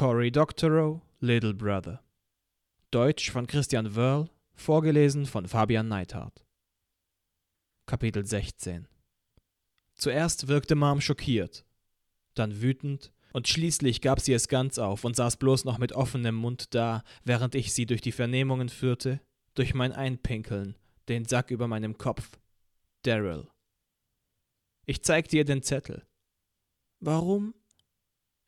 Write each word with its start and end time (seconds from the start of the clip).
Cory 0.00 0.30
Doctorow, 0.30 1.02
Little 1.20 1.52
Brother. 1.52 2.02
Deutsch 2.90 3.30
von 3.30 3.46
Christian 3.46 3.94
Wörl, 3.96 4.30
vorgelesen 4.54 5.26
von 5.26 5.46
Fabian 5.46 5.88
Neithardt. 5.88 6.42
Kapitel 7.84 8.24
16 8.24 8.88
Zuerst 9.94 10.48
wirkte 10.48 10.74
Mom 10.74 11.02
schockiert, 11.02 11.66
dann 12.32 12.62
wütend, 12.62 13.12
und 13.34 13.46
schließlich 13.46 14.00
gab 14.00 14.20
sie 14.20 14.32
es 14.32 14.48
ganz 14.48 14.78
auf 14.78 15.04
und 15.04 15.16
saß 15.16 15.36
bloß 15.36 15.66
noch 15.66 15.76
mit 15.76 15.92
offenem 15.92 16.34
Mund 16.34 16.74
da, 16.74 17.04
während 17.24 17.54
ich 17.54 17.74
sie 17.74 17.84
durch 17.84 18.00
die 18.00 18.12
Vernehmungen 18.12 18.70
führte, 18.70 19.20
durch 19.52 19.74
mein 19.74 19.92
Einpinkeln, 19.92 20.78
den 21.10 21.26
Sack 21.26 21.50
über 21.50 21.68
meinem 21.68 21.98
Kopf. 21.98 22.38
Daryl. 23.02 23.50
Ich 24.86 25.02
zeigte 25.02 25.36
ihr 25.36 25.44
den 25.44 25.62
Zettel. 25.62 26.06
Warum? 27.00 27.52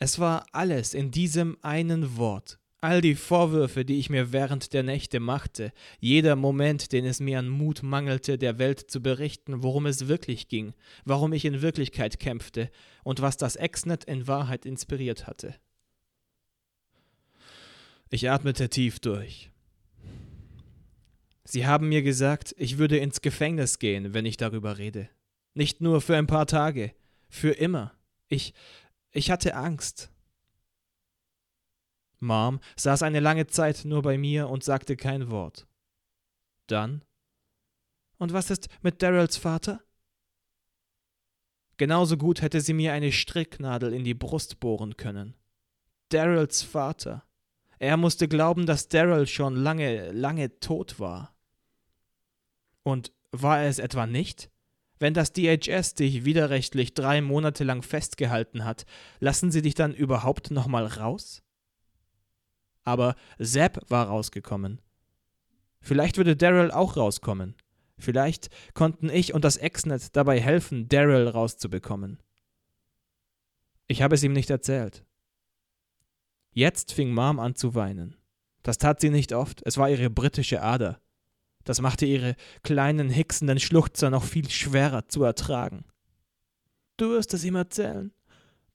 Es 0.03 0.19
war 0.19 0.47
alles 0.51 0.95
in 0.95 1.13
diesem 1.13 1.57
einen 1.63 2.17
Wort. 2.17 2.59
All 2.81 3.01
die 3.01 3.15
Vorwürfe, 3.15 3.85
die 3.85 4.01
ich 4.01 4.11
mir 4.11 4.33
während 4.33 4.73
der 4.73 4.83
Nächte 4.83 5.21
machte, 5.21 5.73
jeder 6.01 6.35
Moment, 6.35 6.91
den 6.91 7.05
es 7.05 7.21
mir 7.21 7.39
an 7.39 7.49
Mut 7.49 7.85
mangelte, 7.85 8.37
der 8.37 8.59
Welt 8.59 8.91
zu 8.91 9.01
berichten, 9.01 9.63
worum 9.63 9.87
es 9.87 10.09
wirklich 10.09 10.49
ging, 10.49 10.75
warum 11.05 11.33
ich 11.33 11.45
in 11.45 11.63
Wirklichkeit 11.63 12.19
kämpfte 12.19 12.69
und 13.05 13.23
was 13.23 13.37
das 13.37 13.55
Exnet 13.55 14.03
in 14.03 14.27
Wahrheit 14.27 14.67
inspiriert 14.67 15.29
hatte. 15.29 15.55
Ich 18.11 18.29
atmete 18.29 18.69
tief 18.69 18.99
durch. 18.99 19.53
Sie 21.45 21.65
haben 21.65 21.89
mir 21.89 22.03
gesagt, 22.03 22.57
ich 22.59 22.77
würde 22.77 22.99
ins 22.99 23.21
Gefängnis 23.21 23.79
gehen, 23.79 24.15
wenn 24.15 24.27
ich 24.27 24.37
darüber 24.37 24.79
rede. 24.79 25.09
Nicht 25.55 25.81
nur 25.81 26.01
für 26.01 26.17
ein 26.17 26.27
paar 26.27 26.49
Tage, 26.49 26.93
für 27.29 27.53
immer. 27.53 27.93
Ich, 28.33 28.55
ich 29.13 29.31
hatte 29.31 29.55
Angst. 29.55 30.11
Mom 32.19 32.61
saß 32.77 33.03
eine 33.03 33.21
lange 33.21 33.47
Zeit 33.47 33.85
nur 33.85 34.03
bei 34.03 34.17
mir 34.17 34.49
und 34.49 34.65
sagte 34.65 34.97
kein 34.97 35.31
Wort. 35.31 35.67
Dann 36.67 37.05
Und 38.19 38.33
was 38.33 38.51
ist 38.51 38.69
mit 38.83 39.03
Daryls 39.03 39.37
Vater? 39.37 39.83
Genauso 41.79 42.17
gut 42.17 42.43
hätte 42.43 42.61
sie 42.61 42.75
mir 42.75 42.93
eine 42.93 43.11
Stricknadel 43.11 43.93
in 43.93 44.05
die 44.05 44.15
Brust 44.15 44.61
bohren 44.61 44.97
können. 44.97 45.35
Daryls 46.11 46.63
Vater. 46.63 47.25
Er 47.81 47.97
musste 47.97 48.29
glauben, 48.29 48.67
dass 48.67 48.87
Daryl 48.87 49.27
schon 49.27 49.57
lange, 49.57 50.13
lange 50.13 50.61
tot 50.61 51.01
war. 51.01 51.35
Und 52.85 53.13
war 53.33 53.61
er 53.61 53.69
es 53.69 53.81
etwa 53.81 54.07
nicht? 54.07 54.52
Wenn 55.03 55.15
das 55.15 55.33
DHS 55.33 55.95
dich 55.97 56.25
widerrechtlich 56.25 56.95
drei 56.95 57.23
Monate 57.23 57.65
lang 57.65 57.83
festgehalten 57.83 58.65
hat, 58.65 58.87
lassen 59.19 59.51
sie 59.51 59.61
dich 59.61 59.75
dann 59.75 59.93
überhaupt 59.93 60.53
nochmal 60.53 60.87
raus? 60.87 61.43
Aber 62.85 63.17
Zapp 63.43 63.81
war 63.91 64.07
rausgekommen. 64.07 64.81
Vielleicht 65.81 66.19
würde 66.19 66.37
Daryl 66.37 66.71
auch 66.71 66.97
rauskommen. 66.97 67.57
Vielleicht 67.99 68.49
konnten 68.75 69.11
ich 69.11 69.35
und 69.35 69.43
das 69.43 69.57
Exnet 69.57 70.15
dabei 70.15 70.41
helfen, 70.41 70.89
Daryl 70.89 71.27
rauszubekommen. 71.27 72.23
Ich 73.89 74.03
habe 74.03 74.15
es 74.15 74.23
ihm 74.23 74.33
nicht 74.33 74.51
erzählt. 74.51 75.05
Jetzt 76.53 76.93
fing 76.93 77.13
Mom 77.13 77.41
an 77.41 77.57
zu 77.57 77.75
weinen. 77.75 78.17
Das 78.63 78.79
tat 78.79 79.01
sie 79.01 79.11
nicht 79.11 79.33
oft, 79.33 79.63
es 79.67 79.79
war 79.79 79.91
ihre 79.91 80.11
britische 80.11 80.63
Ader. 80.63 81.02
Das 81.65 81.81
machte 81.81 82.07
ihre 82.07 82.37
kleinen, 82.63 83.09
hicksenden 83.09 83.61
Schluchzer 83.61 84.11
noch 84.11 84.25
viel 84.25 84.49
schwerer 84.51 85.09
zu 85.09 85.23
ertragen. 85.23 85.85
Du 86.97 87.11
wirst 87.11 87.35
es 87.35 87.45
ihm 87.45 87.57
erzählen, 87.57 88.13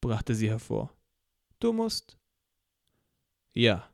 brachte 0.02 0.36
sie 0.36 0.50
hervor. 0.50 0.92
Du 1.60 1.74
musst. 1.74 2.18
Ja. 3.54 3.90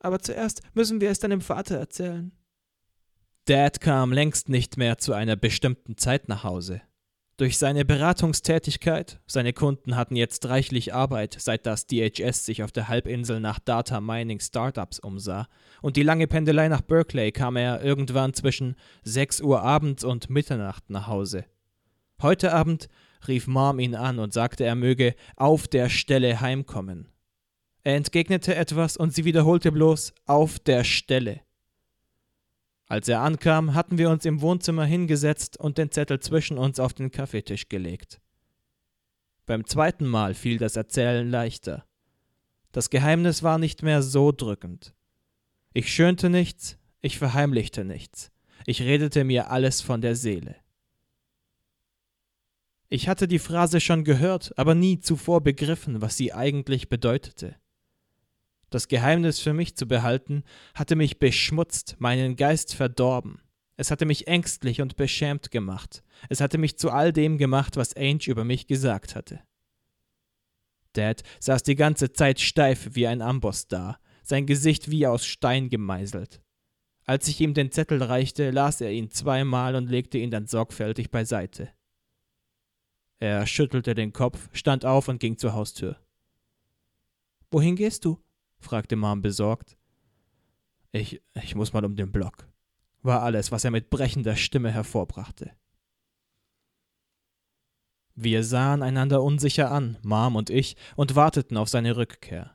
Aber 0.00 0.18
zuerst 0.18 0.62
müssen 0.74 1.00
wir 1.00 1.10
es 1.10 1.20
deinem 1.20 1.40
Vater 1.40 1.76
erzählen. 1.76 2.32
Dad 3.44 3.80
kam 3.80 4.12
längst 4.12 4.48
nicht 4.48 4.76
mehr 4.76 4.98
zu 4.98 5.12
einer 5.12 5.36
bestimmten 5.36 5.96
Zeit 5.96 6.28
nach 6.28 6.44
Hause. 6.44 6.82
Durch 7.38 7.56
seine 7.56 7.84
Beratungstätigkeit, 7.84 9.20
seine 9.26 9.52
Kunden 9.54 9.96
hatten 9.96 10.16
jetzt 10.16 10.46
reichlich 10.48 10.92
Arbeit, 10.92 11.34
seit 11.38 11.64
das 11.66 11.86
DHS 11.86 12.44
sich 12.44 12.62
auf 12.62 12.72
der 12.72 12.88
Halbinsel 12.88 13.40
nach 13.40 13.58
Data 13.58 14.00
Mining 14.00 14.38
Startups 14.38 14.98
umsah, 14.98 15.48
und 15.80 15.96
die 15.96 16.02
lange 16.02 16.26
Pendelei 16.26 16.68
nach 16.68 16.82
Berkeley 16.82 17.32
kam 17.32 17.56
er 17.56 17.82
irgendwann 17.82 18.34
zwischen 18.34 18.76
6 19.04 19.40
Uhr 19.40 19.62
abends 19.62 20.04
und 20.04 20.28
Mitternacht 20.28 20.90
nach 20.90 21.06
Hause. 21.06 21.46
Heute 22.20 22.52
Abend 22.52 22.88
rief 23.26 23.46
Mom 23.46 23.78
ihn 23.80 23.94
an 23.94 24.18
und 24.18 24.32
sagte, 24.32 24.64
er 24.64 24.74
möge 24.74 25.14
auf 25.36 25.66
der 25.66 25.88
Stelle 25.88 26.40
heimkommen. 26.40 27.08
Er 27.82 27.96
entgegnete 27.96 28.54
etwas 28.54 28.96
und 28.96 29.14
sie 29.14 29.24
wiederholte 29.24 29.72
bloß 29.72 30.12
auf 30.26 30.58
der 30.58 30.84
Stelle. 30.84 31.40
Als 32.92 33.08
er 33.08 33.22
ankam, 33.22 33.72
hatten 33.72 33.96
wir 33.96 34.10
uns 34.10 34.26
im 34.26 34.42
Wohnzimmer 34.42 34.84
hingesetzt 34.84 35.56
und 35.58 35.78
den 35.78 35.90
Zettel 35.90 36.20
zwischen 36.20 36.58
uns 36.58 36.78
auf 36.78 36.92
den 36.92 37.10
Kaffeetisch 37.10 37.70
gelegt. 37.70 38.20
Beim 39.46 39.64
zweiten 39.64 40.06
Mal 40.06 40.34
fiel 40.34 40.58
das 40.58 40.76
Erzählen 40.76 41.30
leichter. 41.30 41.86
Das 42.70 42.90
Geheimnis 42.90 43.42
war 43.42 43.56
nicht 43.56 43.82
mehr 43.82 44.02
so 44.02 44.30
drückend. 44.30 44.92
Ich 45.72 45.90
schönte 45.90 46.28
nichts, 46.28 46.76
ich 47.00 47.16
verheimlichte 47.16 47.86
nichts, 47.86 48.30
ich 48.66 48.82
redete 48.82 49.24
mir 49.24 49.50
alles 49.50 49.80
von 49.80 50.02
der 50.02 50.14
Seele. 50.14 50.56
Ich 52.90 53.08
hatte 53.08 53.26
die 53.26 53.38
Phrase 53.38 53.80
schon 53.80 54.04
gehört, 54.04 54.52
aber 54.58 54.74
nie 54.74 55.00
zuvor 55.00 55.40
begriffen, 55.40 56.02
was 56.02 56.18
sie 56.18 56.34
eigentlich 56.34 56.90
bedeutete. 56.90 57.56
Das 58.72 58.88
Geheimnis 58.88 59.38
für 59.38 59.52
mich 59.52 59.76
zu 59.76 59.86
behalten, 59.86 60.44
hatte 60.74 60.96
mich 60.96 61.18
beschmutzt, 61.18 61.96
meinen 61.98 62.36
Geist 62.36 62.74
verdorben. 62.74 63.42
Es 63.76 63.90
hatte 63.90 64.06
mich 64.06 64.28
ängstlich 64.28 64.80
und 64.80 64.96
beschämt 64.96 65.50
gemacht. 65.50 66.02
Es 66.30 66.40
hatte 66.40 66.56
mich 66.56 66.78
zu 66.78 66.90
all 66.90 67.12
dem 67.12 67.36
gemacht, 67.36 67.76
was 67.76 67.94
Ange 67.94 68.28
über 68.28 68.44
mich 68.44 68.66
gesagt 68.66 69.14
hatte. 69.14 69.40
Dad 70.94 71.22
saß 71.38 71.62
die 71.64 71.74
ganze 71.74 72.14
Zeit 72.14 72.40
steif 72.40 72.94
wie 72.94 73.06
ein 73.06 73.20
Amboss 73.20 73.68
da, 73.68 73.98
sein 74.22 74.46
Gesicht 74.46 74.90
wie 74.90 75.06
aus 75.06 75.26
Stein 75.26 75.68
gemeißelt. 75.68 76.40
Als 77.04 77.28
ich 77.28 77.42
ihm 77.42 77.52
den 77.52 77.72
Zettel 77.72 78.02
reichte, 78.02 78.52
las 78.52 78.80
er 78.80 78.90
ihn 78.90 79.10
zweimal 79.10 79.74
und 79.74 79.90
legte 79.90 80.16
ihn 80.16 80.30
dann 80.30 80.46
sorgfältig 80.46 81.10
beiseite. 81.10 81.68
Er 83.18 83.46
schüttelte 83.46 83.94
den 83.94 84.14
Kopf, 84.14 84.48
stand 84.54 84.86
auf 84.86 85.08
und 85.08 85.20
ging 85.20 85.36
zur 85.36 85.52
Haustür. 85.52 85.98
Wohin 87.50 87.76
gehst 87.76 88.06
du? 88.06 88.18
Fragte 88.62 88.96
Mom 88.96 89.22
besorgt. 89.22 89.76
Ich, 90.92 91.22
ich 91.34 91.54
muss 91.54 91.72
mal 91.72 91.84
um 91.84 91.96
den 91.96 92.12
Block, 92.12 92.46
war 93.02 93.22
alles, 93.22 93.52
was 93.52 93.64
er 93.64 93.70
mit 93.70 93.90
brechender 93.90 94.36
Stimme 94.36 94.70
hervorbrachte. 94.70 95.52
Wir 98.14 98.44
sahen 98.44 98.82
einander 98.82 99.22
unsicher 99.22 99.70
an, 99.70 99.96
Mom 100.02 100.36
und 100.36 100.50
ich, 100.50 100.76
und 100.96 101.16
warteten 101.16 101.56
auf 101.56 101.68
seine 101.68 101.96
Rückkehr. 101.96 102.54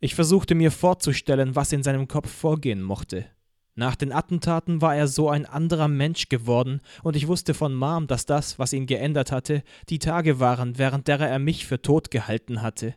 Ich 0.00 0.14
versuchte 0.14 0.54
mir 0.54 0.70
vorzustellen, 0.70 1.54
was 1.54 1.72
in 1.72 1.82
seinem 1.82 2.08
Kopf 2.08 2.30
vorgehen 2.30 2.82
mochte. 2.82 3.26
Nach 3.74 3.94
den 3.94 4.10
Attentaten 4.10 4.80
war 4.80 4.96
er 4.96 5.06
so 5.06 5.28
ein 5.28 5.44
anderer 5.44 5.86
Mensch 5.86 6.28
geworden, 6.28 6.80
und 7.02 7.14
ich 7.14 7.28
wusste 7.28 7.54
von 7.54 7.74
Mom, 7.74 8.06
dass 8.06 8.26
das, 8.26 8.58
was 8.58 8.72
ihn 8.72 8.86
geändert 8.86 9.30
hatte, 9.30 9.62
die 9.88 9.98
Tage 9.98 10.40
waren, 10.40 10.78
während 10.78 11.08
derer 11.08 11.28
er 11.28 11.38
mich 11.38 11.66
für 11.66 11.82
tot 11.82 12.10
gehalten 12.10 12.62
hatte. 12.62 12.94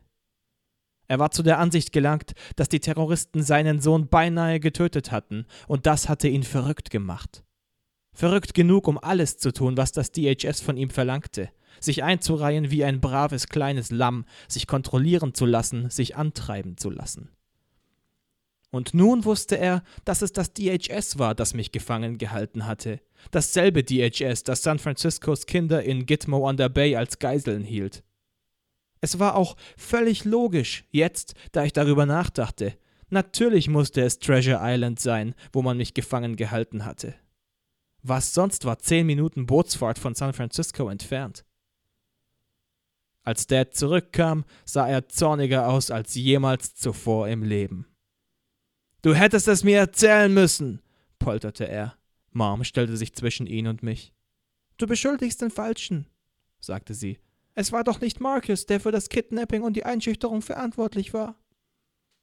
Er 1.12 1.20
war 1.20 1.32
zu 1.32 1.44
der 1.44 1.60
Ansicht 1.60 1.92
gelangt, 1.92 2.36
dass 2.56 2.70
die 2.70 2.80
Terroristen 2.80 3.44
seinen 3.44 3.82
Sohn 3.82 4.08
beinahe 4.08 4.62
getötet 4.62 5.12
hatten, 5.12 5.46
und 5.68 5.86
das 5.86 6.08
hatte 6.08 6.30
ihn 6.30 6.44
verrückt 6.44 6.90
gemacht. 6.90 7.44
Verrückt 8.14 8.54
genug, 8.54 8.88
um 8.88 8.98
alles 8.98 9.38
zu 9.38 9.52
tun, 9.52 9.76
was 9.76 9.92
das 9.92 10.14
DHS 10.14 10.62
von 10.62 10.78
ihm 10.78 10.90
verlangte, 10.90 11.50
sich 11.82 12.02
einzureihen 12.02 12.72
wie 12.72 12.86
ein 12.86 13.02
braves 13.02 13.50
kleines 13.50 13.92
Lamm, 13.92 14.24
sich 14.48 14.68
kontrollieren 14.68 15.34
zu 15.34 15.46
lassen, 15.46 15.90
sich 15.90 16.16
antreiben 16.16 16.78
zu 16.78 16.90
lassen. 16.90 17.28
Und 18.69 18.94
nun 18.94 19.25
wusste 19.25 19.57
er, 19.57 19.84
dass 20.06 20.22
es 20.22 20.31
das 20.31 20.54
DHS 20.54 21.19
war, 21.19 21.36
das 21.36 21.54
mich 21.54 21.74
gefangen 21.74 22.19
gehalten 22.19 22.66
hatte. 22.68 23.02
Dasselbe 23.31 23.84
DHS, 23.84 24.46
das 24.46 24.64
San 24.64 24.80
Franciscos 24.80 25.46
Kinder 25.46 25.84
in 25.84 26.06
Gitmo 26.06 26.48
on 26.48 26.57
the 26.57 26.69
Bay 26.69 26.96
als 26.96 27.19
Geiseln 27.19 27.66
hielt. 27.66 28.02
Es 29.01 29.18
war 29.19 29.36
auch 29.36 29.57
völlig 29.77 30.25
logisch, 30.25 30.86
jetzt, 30.92 31.33
da 31.51 31.63
ich 31.65 31.74
darüber 31.74 32.06
nachdachte. 32.06 32.77
Natürlich 33.09 33.68
musste 33.68 34.01
es 34.01 34.19
Treasure 34.19 34.59
Island 34.62 35.00
sein, 35.00 35.36
wo 35.51 35.62
man 35.62 35.77
mich 35.77 35.94
gefangen 35.94 36.36
gehalten 36.36 36.86
hatte. 36.86 37.15
Was 38.03 38.33
sonst 38.33 38.63
war 38.65 38.80
zehn 38.80 39.06
Minuten 39.06 39.48
Bootsfahrt 39.48 40.00
von 40.00 40.15
San 40.15 40.33
Francisco 40.33 40.88
entfernt. 40.88 41.44
Als 43.24 43.48
Dad 43.48 43.75
zurückkam, 43.75 44.45
sah 44.65 44.88
er 44.88 45.07
zorniger 45.07 45.68
aus 45.68 45.92
als 45.92 46.15
jemals 46.15 46.74
zuvor 46.75 47.27
im 47.27 47.44
Leben. 47.44 47.88
Du 49.01 49.13
hättest 49.13 49.47
es 49.47 49.63
mir 49.63 49.77
erzählen 49.77 50.33
müssen, 50.33 50.81
polterte 51.19 51.68
er. 51.68 51.97
Mom 52.31 52.63
stellte 52.63 52.97
sich 52.97 53.13
zwischen 53.13 53.45
ihn 53.45 53.68
und 53.68 53.83
mich. 53.83 54.13
Du 54.77 54.88
beschuldigst 54.88 55.42
den 55.42 55.51
Falschen, 55.51 56.07
sagte 56.59 56.94
sie. 56.94 57.19
Es 57.56 57.71
war 57.71 57.83
doch 57.83 58.00
nicht 58.00 58.19
Marcus, 58.19 58.65
der 58.65 58.80
für 58.80 58.92
das 58.92 59.09
Kidnapping 59.09 59.62
und 59.62 59.75
die 59.75 59.86
Einschüchterung 59.86 60.42
verantwortlich 60.42 61.13
war. 61.13 61.36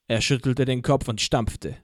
Er 0.07 0.21
schüttelte 0.21 0.65
den 0.65 0.83
Kopf 0.83 1.09
und 1.09 1.21
stampfte. 1.21 1.77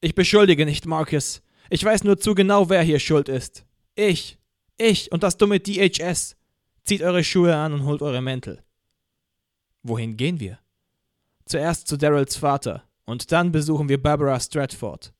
Ich 0.00 0.14
beschuldige 0.14 0.66
nicht 0.66 0.86
Marcus. 0.86 1.42
Ich 1.70 1.82
weiß 1.82 2.04
nur 2.04 2.18
zu 2.18 2.34
genau, 2.34 2.68
wer 2.68 2.82
hier 2.82 2.98
schuld 2.98 3.28
ist. 3.28 3.64
Ich. 3.94 4.38
Ich 4.76 5.10
und 5.12 5.22
das 5.22 5.38
dumme 5.38 5.60
DHS. 5.60 6.36
Zieht 6.84 7.02
eure 7.02 7.24
Schuhe 7.24 7.56
an 7.56 7.72
und 7.72 7.84
holt 7.84 8.02
eure 8.02 8.20
Mäntel. 8.20 8.62
Wohin 9.82 10.16
gehen 10.16 10.40
wir? 10.40 10.58
Zuerst 11.46 11.88
zu 11.88 11.96
Daryls 11.96 12.36
Vater 12.36 12.84
und 13.06 13.32
dann 13.32 13.52
besuchen 13.52 13.88
wir 13.88 14.02
Barbara 14.02 14.38
Stratford. 14.38 15.14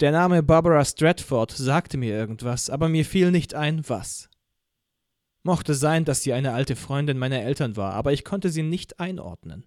Der 0.00 0.12
Name 0.12 0.42
Barbara 0.42 0.82
Stratford 0.82 1.52
sagte 1.52 1.98
mir 1.98 2.14
irgendwas, 2.14 2.70
aber 2.70 2.88
mir 2.88 3.04
fiel 3.04 3.30
nicht 3.30 3.52
ein, 3.52 3.86
was. 3.86 4.30
Mochte 5.42 5.74
sein, 5.74 6.06
dass 6.06 6.22
sie 6.22 6.32
eine 6.32 6.54
alte 6.54 6.74
Freundin 6.74 7.18
meiner 7.18 7.42
Eltern 7.42 7.76
war, 7.76 7.92
aber 7.92 8.14
ich 8.14 8.24
konnte 8.24 8.48
sie 8.48 8.62
nicht 8.62 8.98
einordnen. 8.98 9.66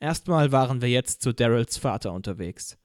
Erstmal 0.00 0.50
waren 0.50 0.80
wir 0.80 0.88
jetzt 0.88 1.20
zu 1.20 1.34
Daryls 1.34 1.76
Vater 1.76 2.14
unterwegs. 2.14 2.78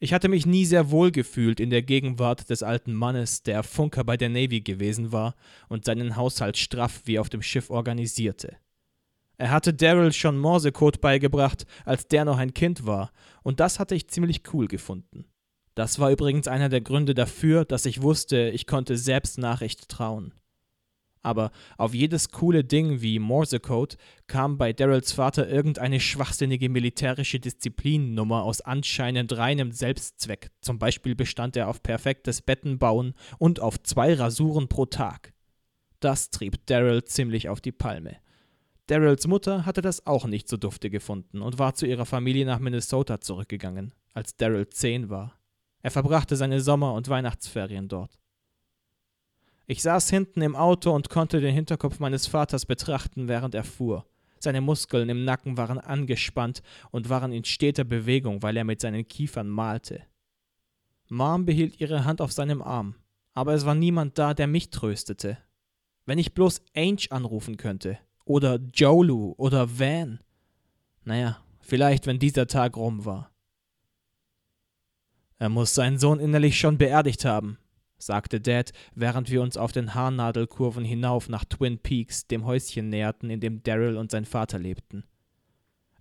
Ich 0.00 0.12
hatte 0.12 0.28
mich 0.28 0.44
nie 0.44 0.66
sehr 0.66 0.90
wohl 0.90 1.12
gefühlt 1.12 1.60
in 1.60 1.70
der 1.70 1.82
Gegenwart 1.82 2.50
des 2.50 2.62
alten 2.62 2.92
Mannes, 2.92 3.42
der 3.42 3.62
Funker 3.62 4.04
bei 4.04 4.18
der 4.18 4.28
Navy 4.28 4.60
gewesen 4.60 5.12
war 5.12 5.34
und 5.70 5.86
seinen 5.86 6.14
Haushalt 6.14 6.58
straff 6.58 7.00
wie 7.06 7.18
auf 7.18 7.30
dem 7.30 7.40
Schiff 7.40 7.70
organisierte. 7.70 8.58
Er 9.38 9.50
hatte 9.50 9.72
Daryl 9.72 10.12
schon 10.12 10.38
Morsecode 10.38 11.00
beigebracht, 11.00 11.64
als 11.86 12.06
der 12.06 12.26
noch 12.26 12.36
ein 12.36 12.52
Kind 12.52 12.84
war, 12.84 13.12
und 13.42 13.60
das 13.60 13.78
hatte 13.78 13.94
ich 13.94 14.08
ziemlich 14.08 14.42
cool 14.52 14.68
gefunden. 14.68 15.24
Das 15.74 15.98
war 15.98 16.10
übrigens 16.10 16.48
einer 16.48 16.68
der 16.68 16.80
Gründe 16.80 17.14
dafür, 17.14 17.64
dass 17.64 17.86
ich 17.86 18.02
wusste, 18.02 18.50
ich 18.50 18.66
konnte 18.66 18.96
selbst 18.96 19.38
Nachricht 19.38 19.88
trauen. 19.88 20.34
Aber 21.22 21.50
auf 21.76 21.94
jedes 21.94 22.30
coole 22.30 22.64
Ding 22.64 23.02
wie 23.02 23.18
Morsecode 23.18 23.98
kam 24.26 24.56
bei 24.56 24.72
Daryls 24.72 25.12
Vater 25.12 25.48
irgendeine 25.48 26.00
schwachsinnige 26.00 26.70
militärische 26.70 27.38
Disziplinnummer 27.38 28.42
aus 28.42 28.62
anscheinend 28.62 29.36
reinem 29.36 29.70
Selbstzweck. 29.70 30.50
Zum 30.62 30.78
Beispiel 30.78 31.14
bestand 31.14 31.56
er 31.56 31.68
auf 31.68 31.82
perfektes 31.82 32.40
Bettenbauen 32.40 33.14
und 33.38 33.60
auf 33.60 33.82
zwei 33.82 34.14
Rasuren 34.14 34.68
pro 34.68 34.86
Tag. 34.86 35.34
Das 36.00 36.30
trieb 36.30 36.66
Daryl 36.66 37.04
ziemlich 37.04 37.50
auf 37.50 37.60
die 37.60 37.72
Palme. 37.72 38.16
Daryls 38.86 39.26
Mutter 39.26 39.66
hatte 39.66 39.82
das 39.82 40.06
auch 40.06 40.24
nicht 40.26 40.48
so 40.48 40.56
dufte 40.56 40.88
gefunden 40.88 41.42
und 41.42 41.58
war 41.58 41.74
zu 41.74 41.86
ihrer 41.86 42.06
Familie 42.06 42.46
nach 42.46 42.58
Minnesota 42.58 43.20
zurückgegangen, 43.20 43.92
als 44.14 44.36
Daryl 44.36 44.68
zehn 44.70 45.10
war. 45.10 45.39
Er 45.82 45.90
verbrachte 45.90 46.36
seine 46.36 46.60
Sommer- 46.60 46.94
und 46.94 47.08
Weihnachtsferien 47.08 47.88
dort. 47.88 48.18
Ich 49.66 49.82
saß 49.82 50.10
hinten 50.10 50.42
im 50.42 50.56
Auto 50.56 50.92
und 50.92 51.10
konnte 51.10 51.40
den 51.40 51.54
Hinterkopf 51.54 52.00
meines 52.00 52.26
Vaters 52.26 52.66
betrachten, 52.66 53.28
während 53.28 53.54
er 53.54 53.64
fuhr. 53.64 54.04
Seine 54.38 54.60
Muskeln 54.60 55.08
im 55.08 55.24
Nacken 55.24 55.56
waren 55.56 55.78
angespannt 55.78 56.62
und 56.90 57.08
waren 57.08 57.32
in 57.32 57.44
steter 57.44 57.84
Bewegung, 57.84 58.42
weil 58.42 58.56
er 58.56 58.64
mit 58.64 58.80
seinen 58.80 59.06
Kiefern 59.06 59.48
malte. 59.48 60.02
Mom 61.08 61.44
behielt 61.44 61.80
ihre 61.80 62.04
Hand 62.04 62.20
auf 62.20 62.32
seinem 62.32 62.62
Arm, 62.62 62.94
aber 63.34 63.54
es 63.54 63.64
war 63.64 63.74
niemand 63.74 64.18
da, 64.18 64.34
der 64.34 64.46
mich 64.46 64.70
tröstete. 64.70 65.38
Wenn 66.06 66.18
ich 66.18 66.34
bloß 66.34 66.62
Ange 66.74 67.06
anrufen 67.10 67.56
könnte, 67.56 67.98
oder 68.24 68.60
Jolu 68.74 69.34
oder 69.38 69.78
Van. 69.78 70.20
Naja, 71.04 71.38
vielleicht, 71.60 72.06
wenn 72.06 72.18
dieser 72.18 72.46
Tag 72.46 72.76
rum 72.76 73.04
war. 73.04 73.29
Er 75.40 75.48
muss 75.48 75.74
seinen 75.74 75.98
Sohn 75.98 76.20
innerlich 76.20 76.58
schon 76.58 76.76
beerdigt 76.76 77.24
haben, 77.24 77.56
sagte 77.96 78.42
Dad, 78.42 78.72
während 78.94 79.30
wir 79.30 79.40
uns 79.40 79.56
auf 79.56 79.72
den 79.72 79.94
Haarnadelkurven 79.94 80.84
hinauf 80.84 81.30
nach 81.30 81.46
Twin 81.46 81.78
Peaks, 81.78 82.26
dem 82.26 82.44
Häuschen 82.44 82.90
näherten, 82.90 83.30
in 83.30 83.40
dem 83.40 83.62
Daryl 83.62 83.96
und 83.96 84.10
sein 84.10 84.26
Vater 84.26 84.58
lebten. 84.58 85.02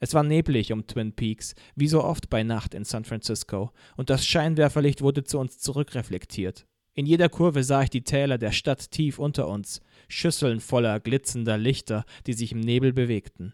Es 0.02 0.14
war 0.14 0.24
neblig 0.24 0.74
um 0.74 0.88
Twin 0.88 1.14
Peaks, 1.14 1.56
wie 1.74 1.88
so 1.88 2.04
oft 2.04 2.30
bei 2.30 2.44
Nacht 2.44 2.74
in 2.74 2.84
San 2.84 3.06
Francisco, 3.06 3.72
und 3.96 4.10
das 4.10 4.26
Scheinwerferlicht 4.26 5.02
wurde 5.02 5.24
zu 5.24 5.40
uns 5.40 5.58
zurückreflektiert. 5.58 6.68
In 6.94 7.06
jeder 7.06 7.30
Kurve 7.30 7.64
sah 7.64 7.84
ich 7.84 7.90
die 7.90 8.04
Täler 8.04 8.38
der 8.38 8.52
Stadt 8.52 8.92
tief 8.92 9.20
unter 9.20 9.48
uns, 9.48 9.80
Schüsseln 10.10 10.60
voller 10.60 11.00
glitzender 11.00 11.58
Lichter, 11.58 12.04
die 12.28 12.34
sich 12.34 12.52
im 12.52 12.60
Nebel 12.60 12.92
bewegten. 12.92 13.54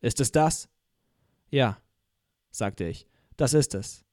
Ist 0.00 0.20
es 0.20 0.32
das? 0.32 0.68
Ja, 1.48 1.78
sagte 2.50 2.88
ich, 2.88 3.06
das 3.36 3.54
ist 3.54 3.76
es. 3.76 4.04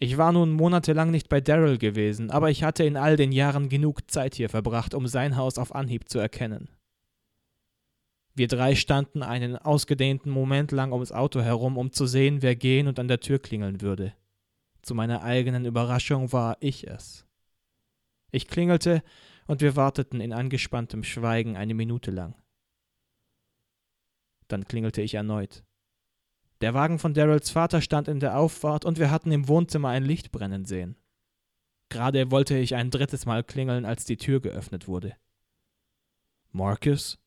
Ich 0.00 0.16
war 0.16 0.32
nun 0.32 0.52
monatelang 0.52 1.10
nicht 1.10 1.28
bei 1.28 1.40
Daryl 1.40 1.76
gewesen, 1.76 2.30
aber 2.30 2.50
ich 2.50 2.62
hatte 2.62 2.84
in 2.84 2.96
all 2.96 3.16
den 3.16 3.32
Jahren 3.32 3.68
genug 3.68 4.08
Zeit 4.10 4.36
hier 4.36 4.48
verbracht, 4.48 4.94
um 4.94 5.08
sein 5.08 5.36
Haus 5.36 5.58
auf 5.58 5.74
Anhieb 5.74 6.08
zu 6.08 6.20
erkennen. 6.20 6.70
Wir 8.34 8.46
drei 8.46 8.76
standen 8.76 9.24
einen 9.24 9.56
ausgedehnten 9.56 10.30
Moment 10.30 10.70
lang 10.70 10.92
ums 10.92 11.10
Auto 11.10 11.40
herum, 11.40 11.76
um 11.76 11.90
zu 11.90 12.06
sehen, 12.06 12.42
wer 12.42 12.54
gehen 12.54 12.86
und 12.86 13.00
an 13.00 13.08
der 13.08 13.18
Tür 13.18 13.40
klingeln 13.40 13.80
würde. 13.80 14.14
Zu 14.82 14.94
meiner 14.94 15.24
eigenen 15.24 15.64
Überraschung 15.64 16.32
war 16.32 16.56
ich 16.60 16.86
es. 16.86 17.26
Ich 18.30 18.46
klingelte, 18.46 19.02
und 19.48 19.60
wir 19.60 19.74
warteten 19.74 20.20
in 20.20 20.32
angespanntem 20.32 21.02
Schweigen 21.02 21.56
eine 21.56 21.74
Minute 21.74 22.12
lang. 22.12 22.36
Dann 24.46 24.68
klingelte 24.68 25.02
ich 25.02 25.14
erneut. 25.14 25.64
Der 26.60 26.74
Wagen 26.74 26.98
von 26.98 27.14
Daryls 27.14 27.50
Vater 27.50 27.80
stand 27.80 28.08
in 28.08 28.18
der 28.18 28.36
Auffahrt 28.36 28.84
und 28.84 28.98
wir 28.98 29.10
hatten 29.10 29.30
im 29.30 29.46
Wohnzimmer 29.46 29.90
ein 29.90 30.04
Licht 30.04 30.32
brennen 30.32 30.64
sehen. 30.64 30.96
Gerade 31.88 32.30
wollte 32.30 32.58
ich 32.58 32.74
ein 32.74 32.90
drittes 32.90 33.26
Mal 33.26 33.44
klingeln, 33.44 33.84
als 33.84 34.04
die 34.04 34.16
Tür 34.16 34.40
geöffnet 34.40 34.88
wurde. 34.88 35.14
Marcus? 36.50 37.18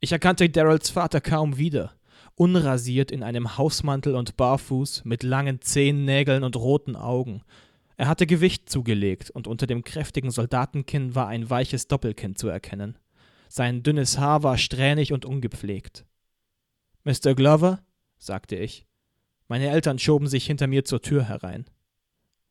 Ich 0.00 0.12
erkannte 0.12 0.48
Daryls 0.48 0.90
Vater 0.90 1.20
kaum 1.20 1.58
wieder. 1.58 1.94
Unrasiert 2.34 3.10
in 3.10 3.22
einem 3.22 3.58
Hausmantel 3.58 4.14
und 4.14 4.36
barfuß, 4.36 5.04
mit 5.04 5.22
langen 5.22 5.60
Zehennägeln 5.60 6.44
und 6.44 6.56
roten 6.56 6.96
Augen. 6.96 7.42
Er 7.96 8.08
hatte 8.08 8.26
Gewicht 8.26 8.70
zugelegt 8.70 9.30
und 9.30 9.46
unter 9.46 9.66
dem 9.66 9.84
kräftigen 9.84 10.30
Soldatenkinn 10.30 11.14
war 11.14 11.28
ein 11.28 11.50
weiches 11.50 11.88
Doppelkinn 11.88 12.36
zu 12.36 12.48
erkennen. 12.48 12.96
Sein 13.48 13.82
dünnes 13.82 14.18
Haar 14.18 14.42
war 14.42 14.56
strähnig 14.56 15.12
und 15.12 15.24
ungepflegt. 15.24 16.06
Mr. 17.04 17.34
Glover? 17.34 17.84
sagte 18.18 18.56
ich. 18.56 18.86
Meine 19.48 19.70
Eltern 19.70 19.98
schoben 19.98 20.28
sich 20.28 20.46
hinter 20.46 20.66
mir 20.66 20.84
zur 20.84 21.02
Tür 21.02 21.24
herein. 21.24 21.64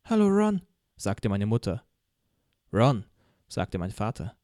Hallo, 0.03 0.27
Ron, 0.27 0.61
sagte 0.97 1.29
meine 1.29 1.45
Mutter. 1.45 1.83
Ron, 2.73 3.05
sagte 3.47 3.77
mein 3.77 3.91
Vater. 3.91 4.35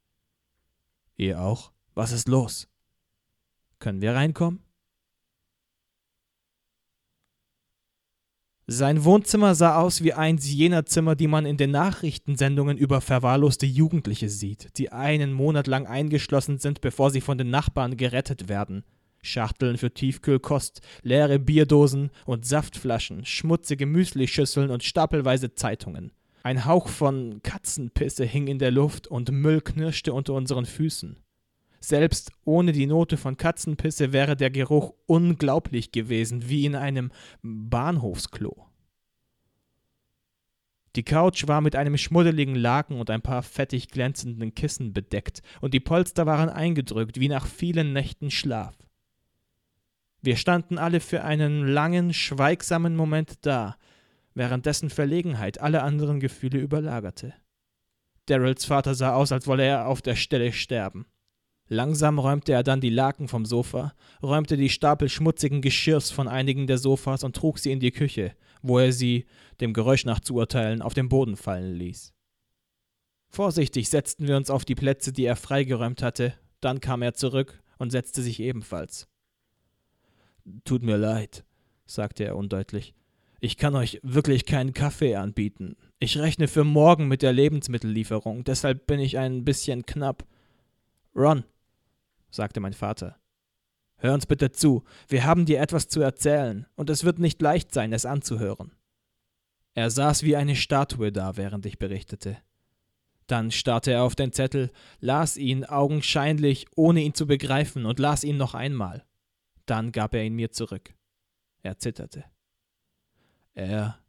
Ihr 1.17 1.41
auch? 1.41 1.71
Was 1.93 2.11
ist 2.11 2.27
los? 2.27 2.69
Können 3.79 4.01
wir 4.01 4.15
reinkommen? 4.15 4.63
Sein 8.69 9.03
Wohnzimmer 9.05 9.55
sah 9.55 9.77
aus 9.79 10.03
wie 10.03 10.13
eins 10.13 10.49
jener 10.51 10.85
Zimmer, 10.85 11.15
die 11.15 11.27
man 11.27 11.45
in 11.45 11.55
den 11.55 11.71
Nachrichtensendungen 11.71 12.77
über 12.77 12.99
verwahrloste 12.99 13.65
Jugendliche 13.65 14.29
sieht, 14.29 14.77
die 14.77 14.91
einen 14.91 15.31
Monat 15.31 15.67
lang 15.67 15.87
eingeschlossen 15.87 16.59
sind, 16.59 16.81
bevor 16.81 17.09
sie 17.09 17.21
von 17.21 17.37
den 17.37 17.49
Nachbarn 17.49 17.95
gerettet 17.95 18.49
werden. 18.49 18.83
Schachteln 19.27 19.77
für 19.77 19.93
Tiefkühlkost, 19.93 20.81
leere 21.03 21.37
Bierdosen 21.37 22.09
und 22.25 22.45
Saftflaschen, 22.45 23.25
schmutzige 23.25 23.85
Müslischüsseln 23.85 24.71
und 24.71 24.83
stapelweise 24.83 25.53
Zeitungen. 25.53 26.11
Ein 26.43 26.65
Hauch 26.65 26.87
von 26.87 27.41
Katzenpisse 27.43 28.23
hing 28.23 28.47
in 28.47 28.57
der 28.57 28.71
Luft 28.71 29.07
und 29.07 29.31
Müll 29.31 29.61
knirschte 29.61 30.13
unter 30.13 30.33
unseren 30.33 30.65
Füßen. 30.65 31.19
Selbst 31.79 32.31
ohne 32.43 32.71
die 32.71 32.87
Note 32.87 33.17
von 33.17 33.37
Katzenpisse 33.37 34.13
wäre 34.13 34.35
der 34.35 34.49
Geruch 34.49 34.93
unglaublich 35.05 35.91
gewesen, 35.91 36.49
wie 36.49 36.65
in 36.65 36.75
einem 36.75 37.11
Bahnhofsklo. 37.43 38.65
Die 40.95 41.03
Couch 41.03 41.47
war 41.47 41.61
mit 41.61 41.75
einem 41.75 41.95
schmuddeligen 41.95 42.55
Laken 42.55 42.99
und 42.99 43.11
ein 43.11 43.21
paar 43.21 43.43
fettig 43.43 43.89
glänzenden 43.89 44.55
Kissen 44.55 44.93
bedeckt, 44.93 45.41
und 45.61 45.75
die 45.75 45.79
Polster 45.79 46.25
waren 46.25 46.49
eingedrückt 46.49 47.19
wie 47.19 47.29
nach 47.29 47.45
vielen 47.45 47.93
Nächten 47.93 48.31
Schlaf. 48.31 48.75
Wir 50.27 50.35
standen 50.35 50.77
alle 50.77 50.99
für 50.99 51.23
einen 51.23 51.65
langen, 51.65 52.13
schweigsamen 52.13 52.97
Moment 52.97 53.45
da, 53.45 53.77
während 54.33 54.65
dessen 54.65 54.89
Verlegenheit 54.89 55.61
alle 55.61 55.83
anderen 55.83 56.19
Gefühle 56.19 56.59
überlagerte. 56.59 57.33
Daryls 58.25 58.65
Vater 58.65 58.93
sah 58.93 59.13
aus, 59.13 59.31
als 59.31 59.47
wolle 59.47 59.63
er 59.63 59.87
auf 59.87 60.01
der 60.01 60.17
Stelle 60.17 60.51
sterben. 60.51 61.05
Langsam 61.69 62.19
räumte 62.19 62.51
er 62.51 62.63
dann 62.63 62.81
die 62.81 62.89
Laken 62.89 63.29
vom 63.29 63.45
Sofa, 63.45 63.93
räumte 64.21 64.57
die 64.57 64.67
Stapel 64.67 65.07
schmutzigen 65.07 65.61
Geschirrs 65.61 66.11
von 66.11 66.27
einigen 66.27 66.67
der 66.67 66.77
Sofas 66.77 67.23
und 67.23 67.33
trug 67.33 67.57
sie 67.57 67.71
in 67.71 67.79
die 67.79 67.91
Küche, 67.91 68.35
wo 68.61 68.79
er 68.79 68.91
sie, 68.91 69.27
dem 69.61 69.71
Geräusch 69.71 70.03
nach 70.03 70.19
zu 70.19 70.33
urteilen, 70.33 70.81
auf 70.81 70.93
den 70.93 71.07
Boden 71.07 71.37
fallen 71.37 71.75
ließ. 71.75 72.13
Vorsichtig 73.29 73.89
setzten 73.89 74.27
wir 74.27 74.35
uns 74.35 74.49
auf 74.49 74.65
die 74.65 74.75
Plätze, 74.75 75.13
die 75.13 75.23
er 75.23 75.37
freigeräumt 75.37 76.03
hatte, 76.03 76.33
dann 76.59 76.81
kam 76.81 77.01
er 77.01 77.13
zurück 77.13 77.63
und 77.77 77.91
setzte 77.91 78.21
sich 78.21 78.41
ebenfalls. 78.41 79.07
Tut 80.63 80.83
mir 80.83 80.97
leid, 80.97 81.43
sagte 81.85 82.23
er 82.23 82.35
undeutlich. 82.35 82.93
Ich 83.39 83.57
kann 83.57 83.75
euch 83.75 83.99
wirklich 84.01 84.45
keinen 84.45 84.73
Kaffee 84.73 85.15
anbieten. 85.15 85.75
Ich 85.99 86.17
rechne 86.17 86.47
für 86.47 86.63
morgen 86.63 87.07
mit 87.07 87.21
der 87.21 87.33
Lebensmittellieferung, 87.33 88.43
deshalb 88.43 88.87
bin 88.87 88.99
ich 88.99 89.17
ein 89.17 89.45
bisschen 89.45 89.85
knapp. 89.85 90.25
Ron, 91.15 91.43
sagte 92.29 92.59
mein 92.59 92.73
Vater, 92.73 93.17
hör 93.97 94.13
uns 94.13 94.25
bitte 94.25 94.51
zu, 94.51 94.83
wir 95.07 95.23
haben 95.23 95.45
dir 95.45 95.59
etwas 95.59 95.87
zu 95.87 96.01
erzählen, 96.01 96.65
und 96.75 96.89
es 96.89 97.03
wird 97.03 97.19
nicht 97.19 97.41
leicht 97.41 97.73
sein, 97.73 97.93
es 97.93 98.05
anzuhören. 98.05 98.71
Er 99.73 99.91
saß 99.91 100.23
wie 100.23 100.35
eine 100.35 100.55
Statue 100.55 101.11
da, 101.11 101.37
während 101.37 101.65
ich 101.65 101.77
berichtete. 101.77 102.37
Dann 103.27 103.51
starrte 103.51 103.91
er 103.91 104.03
auf 104.03 104.15
den 104.15 104.31
Zettel, 104.31 104.71
las 104.99 105.37
ihn 105.37 105.65
augenscheinlich, 105.65 106.65
ohne 106.75 107.01
ihn 107.01 107.13
zu 107.13 107.27
begreifen, 107.27 107.85
und 107.85 107.99
las 107.99 108.23
ihn 108.23 108.37
noch 108.37 108.55
einmal. 108.55 109.05
Dann 109.67 109.91
gab 109.91 110.15
er 110.15 110.23
ihn 110.23 110.33
mir 110.33 110.51
zurück. 110.51 110.95
Er 111.61 111.77
zitterte. 111.77 112.25
Er 113.53 113.99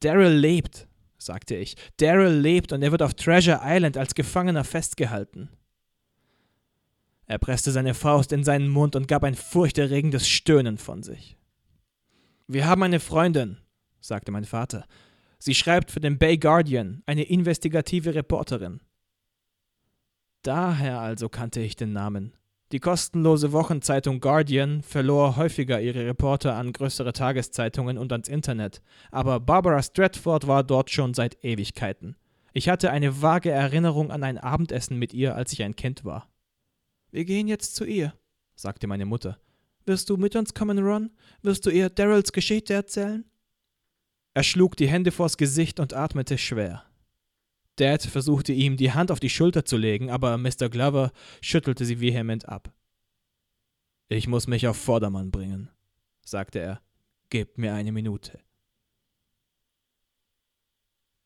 Daryl 0.00 0.32
lebt, 0.32 0.88
sagte 1.16 1.54
ich. 1.54 1.76
Daryl 1.98 2.34
lebt 2.34 2.72
und 2.72 2.82
er 2.82 2.90
wird 2.90 3.02
auf 3.02 3.14
Treasure 3.14 3.60
Island 3.62 3.96
als 3.96 4.14
Gefangener 4.14 4.64
festgehalten. 4.64 5.48
Er 7.26 7.38
presste 7.38 7.70
seine 7.70 7.94
Faust 7.94 8.32
in 8.32 8.44
seinen 8.44 8.68
Mund 8.68 8.96
und 8.96 9.08
gab 9.08 9.24
ein 9.24 9.34
furchterregendes 9.34 10.28
Stöhnen 10.28 10.76
von 10.76 11.02
sich. 11.02 11.38
Wir 12.46 12.66
haben 12.66 12.82
eine 12.82 13.00
Freundin, 13.00 13.58
sagte 14.00 14.32
mein 14.32 14.44
Vater. 14.44 14.86
Sie 15.38 15.54
schreibt 15.54 15.90
für 15.90 16.00
den 16.00 16.18
Bay 16.18 16.36
Guardian, 16.36 17.02
eine 17.06 17.22
investigative 17.22 18.14
Reporterin. 18.14 18.80
Daher 20.42 21.00
also 21.00 21.28
kannte 21.28 21.60
ich 21.60 21.76
den 21.76 21.92
Namen. 21.92 22.34
Die 22.72 22.80
kostenlose 22.80 23.52
Wochenzeitung 23.52 24.20
Guardian 24.20 24.82
verlor 24.82 25.36
häufiger 25.36 25.82
ihre 25.82 26.06
Reporter 26.06 26.54
an 26.54 26.72
größere 26.72 27.12
Tageszeitungen 27.12 27.98
und 27.98 28.10
ans 28.12 28.28
Internet, 28.28 28.80
aber 29.10 29.40
Barbara 29.40 29.82
Stratford 29.82 30.46
war 30.46 30.64
dort 30.64 30.90
schon 30.90 31.12
seit 31.12 31.44
Ewigkeiten. 31.44 32.16
Ich 32.54 32.70
hatte 32.70 32.90
eine 32.90 33.20
vage 33.20 33.50
Erinnerung 33.50 34.10
an 34.10 34.24
ein 34.24 34.38
Abendessen 34.38 34.98
mit 34.98 35.12
ihr, 35.12 35.36
als 35.36 35.52
ich 35.52 35.62
ein 35.62 35.76
Kind 35.76 36.06
war. 36.06 36.30
Wir 37.10 37.26
gehen 37.26 37.46
jetzt 37.46 37.74
zu 37.74 37.84
ihr, 37.84 38.14
sagte 38.54 38.86
meine 38.86 39.04
Mutter. 39.04 39.38
Wirst 39.84 40.08
du 40.08 40.16
mit 40.16 40.34
uns 40.34 40.54
kommen, 40.54 40.78
Ron? 40.78 41.10
Wirst 41.42 41.66
du 41.66 41.70
ihr 41.70 41.90
Daryls 41.90 42.32
Geschichte 42.32 42.72
erzählen? 42.72 43.26
Er 44.32 44.44
schlug 44.44 44.78
die 44.78 44.88
Hände 44.88 45.10
vors 45.10 45.36
Gesicht 45.36 45.78
und 45.78 45.92
atmete 45.92 46.38
schwer. 46.38 46.84
Dad 47.76 48.02
versuchte 48.02 48.52
ihm 48.52 48.76
die 48.76 48.92
Hand 48.92 49.10
auf 49.10 49.20
die 49.20 49.30
Schulter 49.30 49.64
zu 49.64 49.76
legen, 49.76 50.10
aber 50.10 50.36
Mr. 50.38 50.68
Glover 50.68 51.12
schüttelte 51.40 51.84
sie 51.84 52.00
vehement 52.00 52.48
ab. 52.48 52.72
Ich 54.08 54.28
muss 54.28 54.46
mich 54.46 54.66
auf 54.68 54.76
Vordermann 54.76 55.30
bringen, 55.30 55.70
sagte 56.20 56.58
er. 56.58 56.80
Gebt 57.30 57.56
mir 57.56 57.72
eine 57.72 57.92
Minute. 57.92 58.40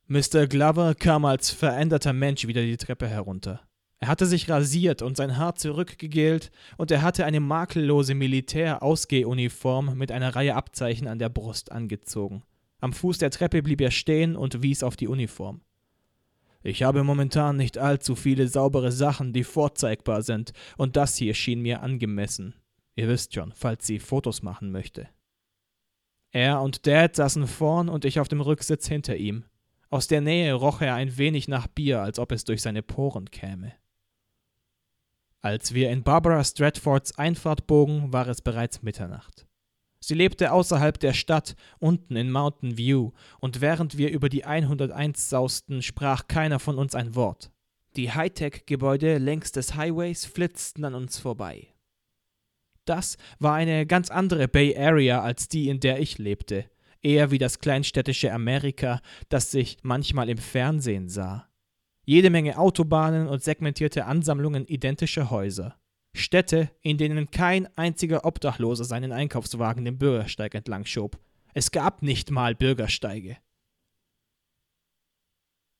Mr. 0.06 0.46
Glover 0.46 0.94
kam 0.94 1.24
als 1.24 1.50
veränderter 1.50 2.12
Mensch 2.12 2.46
wieder 2.46 2.62
die 2.62 2.76
Treppe 2.76 3.08
herunter. 3.08 3.66
Er 3.98 4.06
hatte 4.06 4.26
sich 4.26 4.48
rasiert 4.48 5.02
und 5.02 5.16
sein 5.16 5.36
Haar 5.36 5.56
zurückgegelt, 5.56 6.52
und 6.76 6.92
er 6.92 7.02
hatte 7.02 7.24
eine 7.24 7.40
makellose 7.40 8.14
Militär-Ausgehuniform 8.14 9.96
mit 9.96 10.12
einer 10.12 10.36
Reihe 10.36 10.54
Abzeichen 10.54 11.08
an 11.08 11.18
der 11.18 11.28
Brust 11.28 11.72
angezogen. 11.72 12.44
Am 12.78 12.92
Fuß 12.92 13.18
der 13.18 13.30
Treppe 13.30 13.62
blieb 13.62 13.80
er 13.80 13.90
stehen 13.90 14.36
und 14.36 14.62
wies 14.62 14.84
auf 14.84 14.94
die 14.94 15.08
Uniform. 15.08 15.62
Ich 16.66 16.82
habe 16.82 17.04
momentan 17.04 17.56
nicht 17.56 17.78
allzu 17.78 18.16
viele 18.16 18.48
saubere 18.48 18.90
Sachen, 18.90 19.32
die 19.32 19.44
vorzeigbar 19.44 20.22
sind, 20.22 20.52
und 20.76 20.96
das 20.96 21.14
hier 21.14 21.32
schien 21.32 21.60
mir 21.60 21.80
angemessen. 21.80 22.54
Ihr 22.96 23.06
wisst 23.06 23.34
schon, 23.34 23.52
falls 23.52 23.86
sie 23.86 24.00
Fotos 24.00 24.42
machen 24.42 24.72
möchte. 24.72 25.08
Er 26.32 26.60
und 26.62 26.84
Dad 26.88 27.14
saßen 27.14 27.46
vorn 27.46 27.88
und 27.88 28.04
ich 28.04 28.18
auf 28.18 28.26
dem 28.26 28.40
Rücksitz 28.40 28.88
hinter 28.88 29.14
ihm. 29.16 29.44
Aus 29.90 30.08
der 30.08 30.20
Nähe 30.20 30.54
roch 30.54 30.80
er 30.80 30.96
ein 30.96 31.16
wenig 31.16 31.46
nach 31.46 31.68
Bier, 31.68 32.02
als 32.02 32.18
ob 32.18 32.32
es 32.32 32.42
durch 32.42 32.62
seine 32.62 32.82
Poren 32.82 33.30
käme. 33.30 33.72
Als 35.42 35.72
wir 35.72 35.90
in 35.90 36.02
Barbara 36.02 36.42
Stratfords 36.42 37.16
Einfahrt 37.16 37.68
bogen, 37.68 38.12
war 38.12 38.26
es 38.26 38.42
bereits 38.42 38.82
Mitternacht. 38.82 39.45
Sie 40.06 40.14
lebte 40.14 40.52
außerhalb 40.52 41.00
der 41.00 41.14
Stadt, 41.14 41.56
unten 41.80 42.14
in 42.14 42.30
Mountain 42.30 42.78
View, 42.78 43.10
und 43.40 43.60
während 43.60 43.98
wir 43.98 44.12
über 44.12 44.28
die 44.28 44.44
101 44.44 45.28
sausten, 45.28 45.82
sprach 45.82 46.28
keiner 46.28 46.60
von 46.60 46.78
uns 46.78 46.94
ein 46.94 47.16
Wort. 47.16 47.50
Die 47.96 48.12
Hightech-Gebäude 48.12 49.18
längs 49.18 49.50
des 49.50 49.74
Highways 49.74 50.24
flitzten 50.24 50.84
an 50.84 50.94
uns 50.94 51.18
vorbei. 51.18 51.74
Das 52.84 53.16
war 53.40 53.54
eine 53.54 53.84
ganz 53.84 54.08
andere 54.12 54.46
Bay 54.46 54.78
Area 54.78 55.22
als 55.22 55.48
die, 55.48 55.68
in 55.68 55.80
der 55.80 55.98
ich 55.98 56.18
lebte, 56.18 56.70
eher 57.02 57.32
wie 57.32 57.38
das 57.38 57.58
kleinstädtische 57.58 58.32
Amerika, 58.32 59.00
das 59.28 59.50
sich 59.50 59.78
manchmal 59.82 60.28
im 60.28 60.38
Fernsehen 60.38 61.08
sah. 61.08 61.48
Jede 62.04 62.30
Menge 62.30 62.58
Autobahnen 62.58 63.26
und 63.26 63.42
segmentierte 63.42 64.04
Ansammlungen 64.04 64.66
identischer 64.66 65.30
Häuser. 65.30 65.76
Städte, 66.18 66.70
in 66.82 66.98
denen 66.98 67.30
kein 67.30 67.68
einziger 67.76 68.24
Obdachloser 68.24 68.84
seinen 68.84 69.12
Einkaufswagen 69.12 69.84
den 69.84 69.98
Bürgersteig 69.98 70.54
entlang 70.54 70.84
schob. 70.84 71.18
Es 71.54 71.70
gab 71.70 72.02
nicht 72.02 72.30
mal 72.30 72.54
Bürgersteige. 72.54 73.38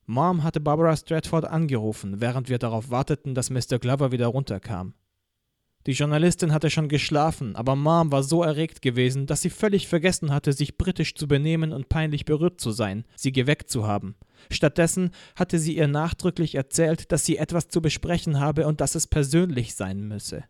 Mom 0.05 0.43
hatte 0.43 0.61
Barbara 0.61 0.95
Stratford 0.95 1.45
angerufen, 1.45 2.21
während 2.21 2.47
wir 2.47 2.59
darauf 2.59 2.89
warteten, 2.89 3.35
dass 3.35 3.49
Mr. 3.49 3.77
Glover 3.77 4.11
wieder 4.11 4.27
runterkam. 4.27 4.93
Die 5.87 5.93
Journalistin 5.93 6.51
hatte 6.51 6.69
schon 6.69 6.89
geschlafen, 6.89 7.55
aber 7.55 7.77
Mom 7.77 8.11
war 8.11 8.21
so 8.21 8.43
erregt 8.43 8.81
gewesen, 8.81 9.25
dass 9.25 9.41
sie 9.41 9.49
völlig 9.49 9.87
vergessen 9.87 10.33
hatte, 10.33 10.51
sich 10.51 10.77
britisch 10.77 11.15
zu 11.15 11.29
benehmen 11.29 11.71
und 11.71 11.87
peinlich 11.87 12.25
berührt 12.25 12.59
zu 12.59 12.71
sein, 12.71 13.05
sie 13.15 13.31
geweckt 13.31 13.69
zu 13.69 13.87
haben. 13.87 14.15
Stattdessen 14.51 15.11
hatte 15.37 15.59
sie 15.59 15.77
ihr 15.77 15.87
nachdrücklich 15.87 16.55
erzählt, 16.55 17.13
dass 17.13 17.23
sie 17.23 17.37
etwas 17.37 17.69
zu 17.69 17.81
besprechen 17.81 18.37
habe 18.41 18.67
und 18.67 18.81
dass 18.81 18.95
es 18.95 19.07
persönlich 19.07 19.75
sein 19.75 20.05
müsse. 20.05 20.43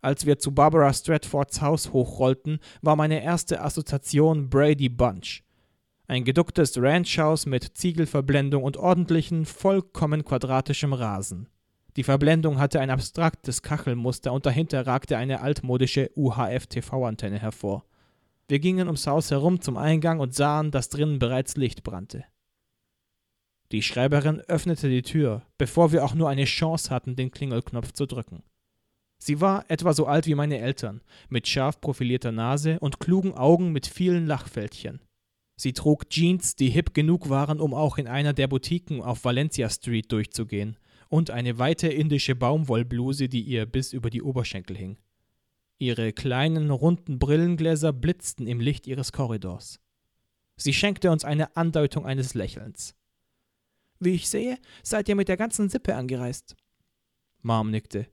Als 0.00 0.26
wir 0.26 0.38
zu 0.38 0.52
Barbara 0.52 0.92
Stratfords 0.92 1.60
Haus 1.60 1.92
hochrollten, 1.92 2.60
war 2.82 2.94
meine 2.94 3.24
erste 3.24 3.60
Assoziation 3.60 4.48
Brady 4.48 4.88
Bunch. 4.88 5.42
Ein 6.06 6.22
geducktes 6.22 6.80
Ranchhaus 6.80 7.46
mit 7.46 7.76
Ziegelverblendung 7.76 8.62
und 8.62 8.76
ordentlichen, 8.76 9.44
vollkommen 9.44 10.24
quadratischem 10.24 10.92
Rasen. 10.92 11.48
Die 11.98 12.04
Verblendung 12.04 12.60
hatte 12.60 12.78
ein 12.78 12.90
abstraktes 12.90 13.60
Kachelmuster 13.62 14.32
und 14.32 14.46
dahinter 14.46 14.86
ragte 14.86 15.16
eine 15.16 15.40
altmodische 15.40 16.12
UHF-TV-Antenne 16.14 17.40
hervor. 17.40 17.86
Wir 18.46 18.60
gingen 18.60 18.86
ums 18.86 19.08
Haus 19.08 19.32
herum 19.32 19.60
zum 19.60 19.76
Eingang 19.76 20.20
und 20.20 20.32
sahen, 20.32 20.70
dass 20.70 20.90
drinnen 20.90 21.18
bereits 21.18 21.56
Licht 21.56 21.82
brannte. 21.82 22.24
Die 23.72 23.82
Schreiberin 23.82 24.40
öffnete 24.42 24.88
die 24.88 25.02
Tür, 25.02 25.42
bevor 25.58 25.90
wir 25.90 26.04
auch 26.04 26.14
nur 26.14 26.28
eine 26.28 26.44
Chance 26.44 26.90
hatten, 26.90 27.16
den 27.16 27.32
Klingelknopf 27.32 27.90
zu 27.90 28.06
drücken. 28.06 28.44
Sie 29.20 29.40
war 29.40 29.64
etwa 29.68 29.92
so 29.92 30.06
alt 30.06 30.28
wie 30.28 30.36
meine 30.36 30.58
Eltern, 30.58 31.00
mit 31.28 31.48
scharf 31.48 31.80
profilierter 31.80 32.30
Nase 32.30 32.78
und 32.78 33.00
klugen 33.00 33.34
Augen 33.34 33.72
mit 33.72 33.88
vielen 33.88 34.24
Lachfältchen. 34.24 35.00
Sie 35.56 35.72
trug 35.72 36.08
Jeans, 36.10 36.54
die 36.54 36.70
hip 36.70 36.94
genug 36.94 37.28
waren, 37.28 37.58
um 37.58 37.74
auch 37.74 37.98
in 37.98 38.06
einer 38.06 38.34
der 38.34 38.46
Boutiquen 38.46 39.02
auf 39.02 39.24
Valencia 39.24 39.68
Street 39.68 40.12
durchzugehen, 40.12 40.76
und 41.08 41.30
eine 41.30 41.58
weite 41.58 41.88
indische 41.88 42.34
Baumwollbluse, 42.34 43.28
die 43.28 43.42
ihr 43.42 43.66
bis 43.66 43.92
über 43.92 44.10
die 44.10 44.22
Oberschenkel 44.22 44.76
hing. 44.76 44.98
Ihre 45.78 46.12
kleinen, 46.12 46.70
runden 46.70 47.18
Brillengläser 47.18 47.92
blitzten 47.92 48.46
im 48.46 48.60
Licht 48.60 48.86
ihres 48.86 49.12
Korridors. 49.12 49.80
Sie 50.56 50.72
schenkte 50.72 51.10
uns 51.10 51.24
eine 51.24 51.56
Andeutung 51.56 52.04
eines 52.04 52.34
Lächelns. 52.34 52.94
Wie 54.00 54.14
ich 54.14 54.28
sehe, 54.28 54.58
seid 54.82 55.08
ihr 55.08 55.14
mit 55.14 55.28
der 55.28 55.36
ganzen 55.36 55.68
Sippe 55.68 55.94
angereist. 55.94 56.56
Mom 57.42 57.70
nickte. 57.70 58.08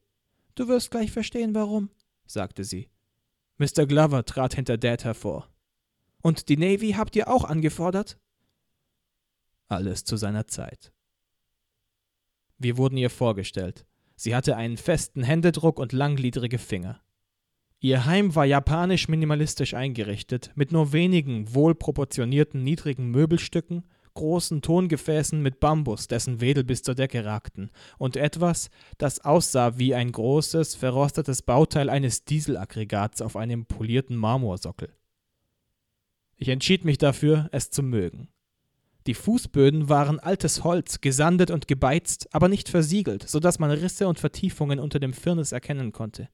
Du 0.53 0.67
wirst 0.67 0.91
gleich 0.91 1.11
verstehen, 1.11 1.53
warum, 1.55 1.89
sagte 2.25 2.63
sie. 2.63 2.89
Mr. 3.57 3.85
Glover 3.85 4.25
trat 4.25 4.55
hinter 4.55 4.77
Dad 4.77 5.03
hervor. 5.03 5.49
Und 6.21 6.49
die 6.49 6.57
Navy 6.57 6.91
habt 6.91 7.15
ihr 7.15 7.27
auch 7.27 7.43
angefordert? 7.43 8.17
Alles 9.67 10.03
zu 10.03 10.17
seiner 10.17 10.47
Zeit. 10.47 10.91
Wir 12.57 12.77
wurden 12.77 12.97
ihr 12.97 13.09
vorgestellt. 13.09 13.85
Sie 14.15 14.35
hatte 14.35 14.55
einen 14.55 14.77
festen 14.77 15.23
Händedruck 15.23 15.79
und 15.79 15.91
langgliedrige 15.91 16.57
Finger. 16.57 17.01
Ihr 17.79 18.05
Heim 18.05 18.33
war 18.33 18.45
japanisch 18.45 19.09
minimalistisch 19.09 19.73
eingerichtet, 19.73 20.51
mit 20.55 20.71
nur 20.71 20.93
wenigen 20.93 21.53
wohlproportionierten 21.53 22.63
niedrigen 22.63 23.11
Möbelstücken, 23.11 23.83
großen 24.15 24.61
Tongefäßen 24.61 25.41
mit 25.41 25.59
Bambus, 25.59 26.07
dessen 26.07 26.41
Wedel 26.41 26.63
bis 26.63 26.81
zur 26.81 26.95
Decke 26.95 27.25
ragten, 27.25 27.69
und 27.97 28.15
etwas, 28.15 28.69
das 28.97 29.19
aussah 29.23 29.77
wie 29.77 29.93
ein 29.93 30.11
großes, 30.11 30.75
verrostetes 30.75 31.41
Bauteil 31.41 31.89
eines 31.89 32.23
Dieselaggregats 32.23 33.21
auf 33.21 33.35
einem 33.35 33.65
polierten 33.65 34.15
Marmorsockel. 34.15 34.95
Ich 36.37 36.49
entschied 36.49 36.85
mich 36.85 36.97
dafür, 36.97 37.49
es 37.51 37.69
zu 37.69 37.83
mögen. 37.83 38.29
Die 39.07 39.13
Fußböden 39.13 39.87
waren 39.87 40.19
altes 40.19 40.63
Holz, 40.63 40.99
gesandet 40.99 41.51
und 41.51 41.67
gebeizt, 41.67 42.33
aber 42.33 42.47
nicht 42.47 42.69
versiegelt, 42.69 43.27
so 43.29 43.39
dass 43.39 43.59
man 43.59 43.69
Risse 43.69 44.07
und 44.07 44.19
Vertiefungen 44.19 44.79
unter 44.79 44.99
dem 44.99 45.13
Firnis 45.13 45.51
erkennen 45.51 45.91
konnte. 45.91 46.29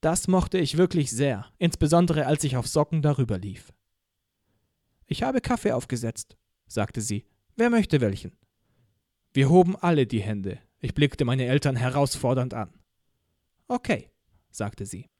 Das 0.00 0.28
mochte 0.28 0.58
ich 0.58 0.76
wirklich 0.76 1.10
sehr, 1.10 1.46
insbesondere 1.58 2.26
als 2.26 2.44
ich 2.44 2.56
auf 2.56 2.68
Socken 2.68 3.02
darüber 3.02 3.38
lief. 3.38 3.72
Ich 5.06 5.24
habe 5.24 5.40
Kaffee 5.40 5.72
aufgesetzt, 5.72 6.36
sagte 6.66 7.00
sie. 7.00 7.26
Wer 7.56 7.68
möchte 7.68 8.00
welchen? 8.00 8.32
Wir 9.34 9.50
hoben 9.50 9.76
alle 9.76 10.06
die 10.06 10.22
Hände. 10.22 10.58
Ich 10.78 10.94
blickte 10.94 11.24
meine 11.24 11.46
Eltern 11.46 11.76
herausfordernd 11.76 12.54
an. 12.54 12.72
Okay, 13.66 14.08
sagte 14.50 14.86
sie. 14.86 15.10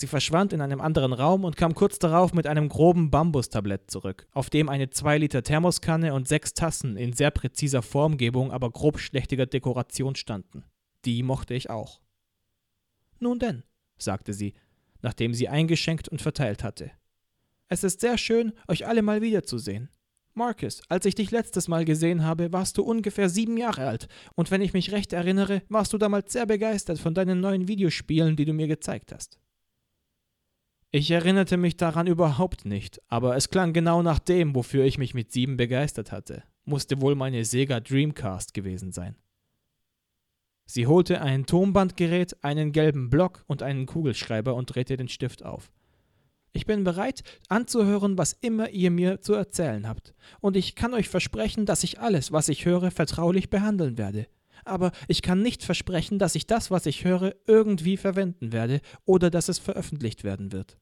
Sie 0.00 0.06
verschwand 0.06 0.54
in 0.54 0.62
einem 0.62 0.80
anderen 0.80 1.12
Raum 1.12 1.44
und 1.44 1.58
kam 1.58 1.74
kurz 1.74 1.98
darauf 1.98 2.32
mit 2.32 2.46
einem 2.46 2.70
groben 2.70 3.10
Bambustablett 3.10 3.90
zurück, 3.90 4.26
auf 4.32 4.48
dem 4.48 4.70
eine 4.70 4.88
2 4.88 5.18
Liter 5.18 5.42
Thermoskanne 5.42 6.14
und 6.14 6.26
sechs 6.26 6.54
Tassen 6.54 6.96
in 6.96 7.12
sehr 7.12 7.30
präziser 7.30 7.82
Formgebung, 7.82 8.50
aber 8.50 8.70
grob 8.70 8.98
schlechtiger 8.98 9.44
Dekoration 9.44 10.14
standen. 10.14 10.64
Die 11.04 11.22
mochte 11.22 11.52
ich 11.52 11.68
auch. 11.68 12.00
Nun 13.18 13.40
denn, 13.40 13.62
sagte 13.98 14.32
sie, 14.32 14.54
nachdem 15.02 15.34
sie 15.34 15.50
eingeschenkt 15.50 16.08
und 16.08 16.22
verteilt 16.22 16.64
hatte. 16.64 16.92
Es 17.68 17.84
ist 17.84 18.00
sehr 18.00 18.16
schön, 18.16 18.54
euch 18.68 18.86
alle 18.86 19.02
mal 19.02 19.20
wiederzusehen. 19.20 19.90
Marcus, 20.32 20.80
als 20.88 21.04
ich 21.04 21.14
dich 21.14 21.30
letztes 21.30 21.68
Mal 21.68 21.84
gesehen 21.84 22.24
habe, 22.24 22.54
warst 22.54 22.78
du 22.78 22.84
ungefähr 22.84 23.28
sieben 23.28 23.58
Jahre 23.58 23.86
alt, 23.86 24.08
und 24.34 24.50
wenn 24.50 24.62
ich 24.62 24.72
mich 24.72 24.92
recht 24.92 25.12
erinnere, 25.12 25.60
warst 25.68 25.92
du 25.92 25.98
damals 25.98 26.32
sehr 26.32 26.46
begeistert 26.46 26.98
von 26.98 27.12
deinen 27.12 27.42
neuen 27.42 27.68
Videospielen, 27.68 28.36
die 28.36 28.46
du 28.46 28.54
mir 28.54 28.66
gezeigt 28.66 29.12
hast. 29.12 29.38
Ich 30.92 31.08
erinnerte 31.12 31.56
mich 31.56 31.76
daran 31.76 32.08
überhaupt 32.08 32.64
nicht, 32.64 33.00
aber 33.06 33.36
es 33.36 33.48
klang 33.48 33.72
genau 33.72 34.02
nach 34.02 34.18
dem, 34.18 34.56
wofür 34.56 34.84
ich 34.84 34.98
mich 34.98 35.14
mit 35.14 35.30
sieben 35.30 35.56
begeistert 35.56 36.10
hatte. 36.10 36.42
Musste 36.64 37.00
wohl 37.00 37.14
meine 37.14 37.44
Sega 37.44 37.78
Dreamcast 37.78 38.54
gewesen 38.54 38.90
sein. 38.90 39.14
Sie 40.66 40.88
holte 40.88 41.20
ein 41.20 41.46
Tonbandgerät, 41.46 42.42
einen 42.42 42.72
gelben 42.72 43.08
Block 43.08 43.44
und 43.46 43.62
einen 43.62 43.86
Kugelschreiber 43.86 44.54
und 44.54 44.66
drehte 44.74 44.96
den 44.96 45.08
Stift 45.08 45.44
auf. 45.44 45.70
Ich 46.52 46.66
bin 46.66 46.82
bereit, 46.82 47.22
anzuhören, 47.48 48.18
was 48.18 48.32
immer 48.32 48.70
ihr 48.70 48.90
mir 48.90 49.20
zu 49.20 49.34
erzählen 49.34 49.86
habt, 49.86 50.14
und 50.40 50.56
ich 50.56 50.74
kann 50.74 50.94
euch 50.94 51.08
versprechen, 51.08 51.66
dass 51.66 51.84
ich 51.84 52.00
alles, 52.00 52.32
was 52.32 52.48
ich 52.48 52.64
höre, 52.64 52.90
vertraulich 52.90 53.48
behandeln 53.48 53.96
werde. 53.96 54.26
Aber 54.64 54.92
ich 55.08 55.22
kann 55.22 55.42
nicht 55.42 55.64
versprechen, 55.64 56.18
dass 56.18 56.34
ich 56.34 56.46
das, 56.46 56.70
was 56.70 56.86
ich 56.86 57.04
höre, 57.04 57.34
irgendwie 57.46 57.96
verwenden 57.96 58.52
werde 58.52 58.80
oder 59.04 59.30
dass 59.30 59.48
es 59.48 59.58
veröffentlicht 59.58 60.24
werden 60.24 60.52
wird. 60.52 60.78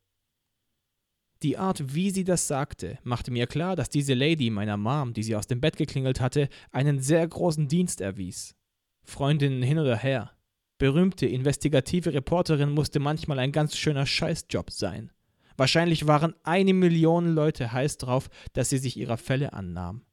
Die 1.42 1.56
Art, 1.56 1.94
wie 1.94 2.10
sie 2.10 2.24
das 2.24 2.48
sagte, 2.48 2.98
machte 3.04 3.30
mir 3.30 3.46
klar, 3.46 3.76
dass 3.76 3.90
diese 3.90 4.14
Lady 4.14 4.50
meiner 4.50 4.76
Mom, 4.76 5.12
die 5.12 5.22
sie 5.22 5.36
aus 5.36 5.46
dem 5.46 5.60
Bett 5.60 5.76
geklingelt 5.76 6.20
hatte, 6.20 6.48
einen 6.72 7.00
sehr 7.00 7.26
großen 7.26 7.68
Dienst 7.68 8.00
erwies. 8.00 8.56
Freundinnen 9.04 9.62
hin 9.62 9.78
oder 9.78 9.96
her. 9.96 10.32
Berühmte 10.78 11.26
investigative 11.26 12.12
Reporterin 12.12 12.70
musste 12.70 12.98
manchmal 12.98 13.38
ein 13.38 13.52
ganz 13.52 13.76
schöner 13.76 14.06
Scheißjob 14.06 14.70
sein. 14.70 15.12
Wahrscheinlich 15.56 16.06
waren 16.06 16.34
eine 16.44 16.72
Million 16.72 17.34
Leute 17.34 17.72
heiß 17.72 17.98
drauf, 17.98 18.28
dass 18.52 18.70
sie 18.70 18.78
sich 18.78 18.96
ihrer 18.96 19.16
Fälle 19.16 19.52
annahm. 19.52 20.04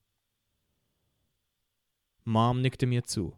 Mom 2.23 2.61
nickte 2.61 2.87
mir 2.87 3.03
zu. 3.03 3.37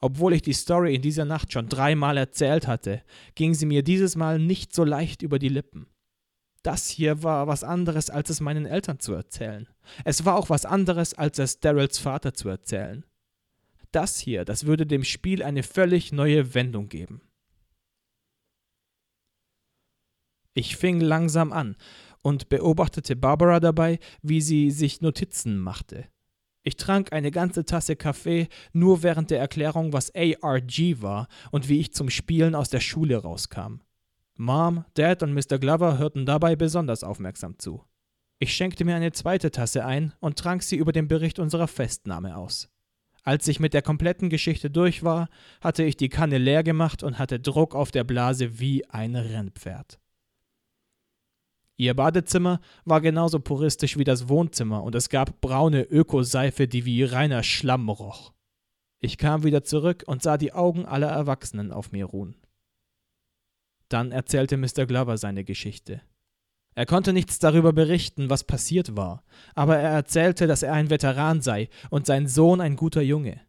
Obwohl 0.00 0.32
ich 0.32 0.42
die 0.42 0.52
Story 0.52 0.94
in 0.94 1.02
dieser 1.02 1.24
Nacht 1.24 1.52
schon 1.52 1.68
dreimal 1.68 2.16
erzählt 2.16 2.66
hatte, 2.66 3.02
ging 3.34 3.54
sie 3.54 3.66
mir 3.66 3.82
dieses 3.82 4.14
Mal 4.14 4.38
nicht 4.38 4.72
so 4.72 4.84
leicht 4.84 5.22
über 5.22 5.38
die 5.38 5.48
Lippen. 5.48 5.88
Das 6.62 6.88
hier 6.88 7.22
war 7.22 7.46
was 7.46 7.64
anderes, 7.64 8.10
als 8.10 8.30
es 8.30 8.40
meinen 8.40 8.66
Eltern 8.66 9.00
zu 9.00 9.12
erzählen. 9.12 9.68
Es 10.04 10.24
war 10.24 10.36
auch 10.36 10.50
was 10.50 10.64
anderes, 10.64 11.14
als 11.14 11.38
es 11.38 11.60
Daryls 11.60 11.98
Vater 11.98 12.34
zu 12.34 12.48
erzählen. 12.48 13.04
Das 13.90 14.18
hier, 14.18 14.44
das 14.44 14.66
würde 14.66 14.86
dem 14.86 15.02
Spiel 15.02 15.42
eine 15.42 15.62
völlig 15.62 16.12
neue 16.12 16.54
Wendung 16.54 16.88
geben. 16.88 17.22
Ich 20.54 20.76
fing 20.76 21.00
langsam 21.00 21.52
an 21.52 21.76
und 22.22 22.48
beobachtete 22.48 23.16
Barbara 23.16 23.60
dabei, 23.60 23.98
wie 24.22 24.40
sie 24.40 24.70
sich 24.70 25.00
Notizen 25.00 25.58
machte. 25.58 26.06
Ich 26.68 26.76
trank 26.76 27.14
eine 27.14 27.30
ganze 27.30 27.64
Tasse 27.64 27.96
Kaffee 27.96 28.46
nur 28.74 29.02
während 29.02 29.30
der 29.30 29.40
Erklärung, 29.40 29.94
was 29.94 30.14
ARG 30.14 31.00
war 31.00 31.26
und 31.50 31.70
wie 31.70 31.80
ich 31.80 31.94
zum 31.94 32.10
Spielen 32.10 32.54
aus 32.54 32.68
der 32.68 32.80
Schule 32.80 33.16
rauskam. 33.16 33.80
Mom, 34.36 34.84
Dad 34.92 35.22
und 35.22 35.32
Mr. 35.32 35.58
Glover 35.58 35.96
hörten 35.96 36.26
dabei 36.26 36.56
besonders 36.56 37.04
aufmerksam 37.04 37.58
zu. 37.58 37.84
Ich 38.38 38.52
schenkte 38.52 38.84
mir 38.84 38.96
eine 38.96 39.12
zweite 39.12 39.50
Tasse 39.50 39.86
ein 39.86 40.12
und 40.20 40.38
trank 40.38 40.62
sie 40.62 40.76
über 40.76 40.92
den 40.92 41.08
Bericht 41.08 41.38
unserer 41.38 41.68
Festnahme 41.68 42.36
aus. 42.36 42.68
Als 43.22 43.48
ich 43.48 43.60
mit 43.60 43.72
der 43.72 43.80
kompletten 43.80 44.28
Geschichte 44.28 44.68
durch 44.68 45.02
war, 45.02 45.30
hatte 45.62 45.84
ich 45.84 45.96
die 45.96 46.10
Kanne 46.10 46.36
leer 46.36 46.64
gemacht 46.64 47.02
und 47.02 47.18
hatte 47.18 47.40
Druck 47.40 47.74
auf 47.74 47.92
der 47.92 48.04
Blase 48.04 48.60
wie 48.60 48.86
ein 48.90 49.16
Rennpferd. 49.16 49.98
Ihr 51.80 51.94
Badezimmer 51.94 52.60
war 52.84 53.00
genauso 53.00 53.38
puristisch 53.38 53.96
wie 53.96 54.04
das 54.04 54.28
Wohnzimmer 54.28 54.82
und 54.82 54.96
es 54.96 55.08
gab 55.08 55.40
braune 55.40 55.84
Ökoseife, 55.84 56.66
die 56.66 56.84
wie 56.84 57.04
reiner 57.04 57.44
Schlamm 57.44 57.88
roch. 57.88 58.32
Ich 58.98 59.16
kam 59.16 59.44
wieder 59.44 59.62
zurück 59.62 60.02
und 60.08 60.20
sah 60.20 60.38
die 60.38 60.52
Augen 60.52 60.86
aller 60.86 61.06
Erwachsenen 61.06 61.70
auf 61.70 61.92
mir 61.92 62.06
ruhen. 62.06 62.34
Dann 63.88 64.10
erzählte 64.10 64.56
Mr. 64.56 64.86
Glover 64.86 65.18
seine 65.18 65.44
Geschichte. 65.44 66.02
Er 66.74 66.84
konnte 66.84 67.12
nichts 67.12 67.38
darüber 67.38 67.72
berichten, 67.72 68.28
was 68.28 68.42
passiert 68.42 68.96
war, 68.96 69.22
aber 69.54 69.76
er 69.76 69.90
erzählte, 69.90 70.48
dass 70.48 70.64
er 70.64 70.72
ein 70.72 70.90
Veteran 70.90 71.42
sei 71.42 71.68
und 71.90 72.06
sein 72.06 72.26
Sohn 72.26 72.60
ein 72.60 72.74
guter 72.74 73.02
Junge. 73.02 73.40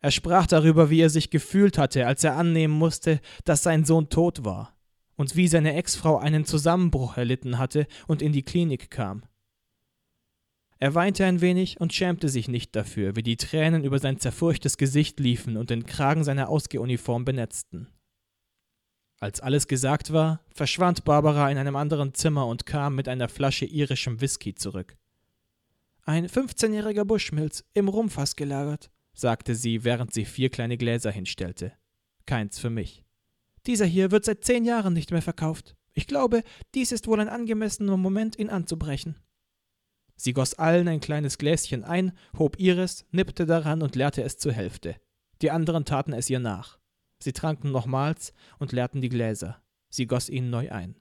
Er 0.00 0.10
sprach 0.10 0.48
darüber, 0.48 0.90
wie 0.90 1.00
er 1.00 1.10
sich 1.10 1.30
gefühlt 1.30 1.78
hatte, 1.78 2.04
als 2.08 2.24
er 2.24 2.36
annehmen 2.36 2.74
musste, 2.74 3.20
dass 3.44 3.62
sein 3.62 3.84
Sohn 3.84 4.08
tot 4.08 4.44
war, 4.44 4.73
und 5.16 5.36
wie 5.36 5.48
seine 5.48 5.74
Ex-Frau 5.74 6.18
einen 6.18 6.44
Zusammenbruch 6.44 7.16
erlitten 7.16 7.58
hatte 7.58 7.86
und 8.06 8.22
in 8.22 8.32
die 8.32 8.42
Klinik 8.42 8.90
kam. 8.90 9.24
Er 10.78 10.94
weinte 10.94 11.24
ein 11.24 11.40
wenig 11.40 11.80
und 11.80 11.92
schämte 11.92 12.28
sich 12.28 12.48
nicht 12.48 12.74
dafür, 12.76 13.16
wie 13.16 13.22
die 13.22 13.36
Tränen 13.36 13.84
über 13.84 13.98
sein 13.98 14.18
zerfurchtes 14.18 14.76
Gesicht 14.76 15.20
liefen 15.20 15.56
und 15.56 15.70
den 15.70 15.86
Kragen 15.86 16.24
seiner 16.24 16.48
Ausgeuniform 16.48 17.24
benetzten. 17.24 17.88
Als 19.20 19.40
alles 19.40 19.68
gesagt 19.68 20.12
war, 20.12 20.40
verschwand 20.54 21.04
Barbara 21.04 21.50
in 21.50 21.56
einem 21.56 21.76
anderen 21.76 22.12
Zimmer 22.12 22.46
und 22.46 22.66
kam 22.66 22.94
mit 22.96 23.08
einer 23.08 23.28
Flasche 23.28 23.64
irischem 23.64 24.20
Whisky 24.20 24.54
zurück. 24.54 24.96
Ein 26.02 26.26
15-jähriger 26.26 27.04
Buschmilz, 27.04 27.64
im 27.72 27.88
Rumfass 27.88 28.36
gelagert, 28.36 28.90
sagte 29.14 29.54
sie, 29.54 29.84
während 29.84 30.12
sie 30.12 30.26
vier 30.26 30.50
kleine 30.50 30.76
Gläser 30.76 31.10
hinstellte. 31.10 31.72
Keins 32.26 32.58
für 32.58 32.68
mich. 32.68 33.03
Dieser 33.66 33.86
hier 33.86 34.10
wird 34.10 34.24
seit 34.24 34.44
zehn 34.44 34.64
Jahren 34.64 34.92
nicht 34.92 35.10
mehr 35.10 35.22
verkauft. 35.22 35.76
Ich 35.92 36.06
glaube, 36.06 36.42
dies 36.74 36.92
ist 36.92 37.06
wohl 37.06 37.20
ein 37.20 37.28
angemessener 37.28 37.96
Moment, 37.96 38.38
ihn 38.38 38.50
anzubrechen. 38.50 39.16
Sie 40.16 40.32
goss 40.32 40.54
allen 40.54 40.88
ein 40.88 41.00
kleines 41.00 41.38
Gläschen 41.38 41.84
ein, 41.84 42.12
hob 42.38 42.58
ihres, 42.58 43.06
nippte 43.10 43.46
daran 43.46 43.82
und 43.82 43.96
leerte 43.96 44.22
es 44.22 44.38
zur 44.38 44.52
Hälfte. 44.52 44.96
Die 45.42 45.50
anderen 45.50 45.84
taten 45.84 46.12
es 46.12 46.30
ihr 46.30 46.38
nach. 46.38 46.78
Sie 47.18 47.32
tranken 47.32 47.70
nochmals 47.70 48.32
und 48.58 48.72
leerten 48.72 49.00
die 49.00 49.08
Gläser. 49.08 49.62
Sie 49.88 50.06
goss 50.06 50.28
ihnen 50.28 50.50
neu 50.50 50.70
ein. 50.70 50.96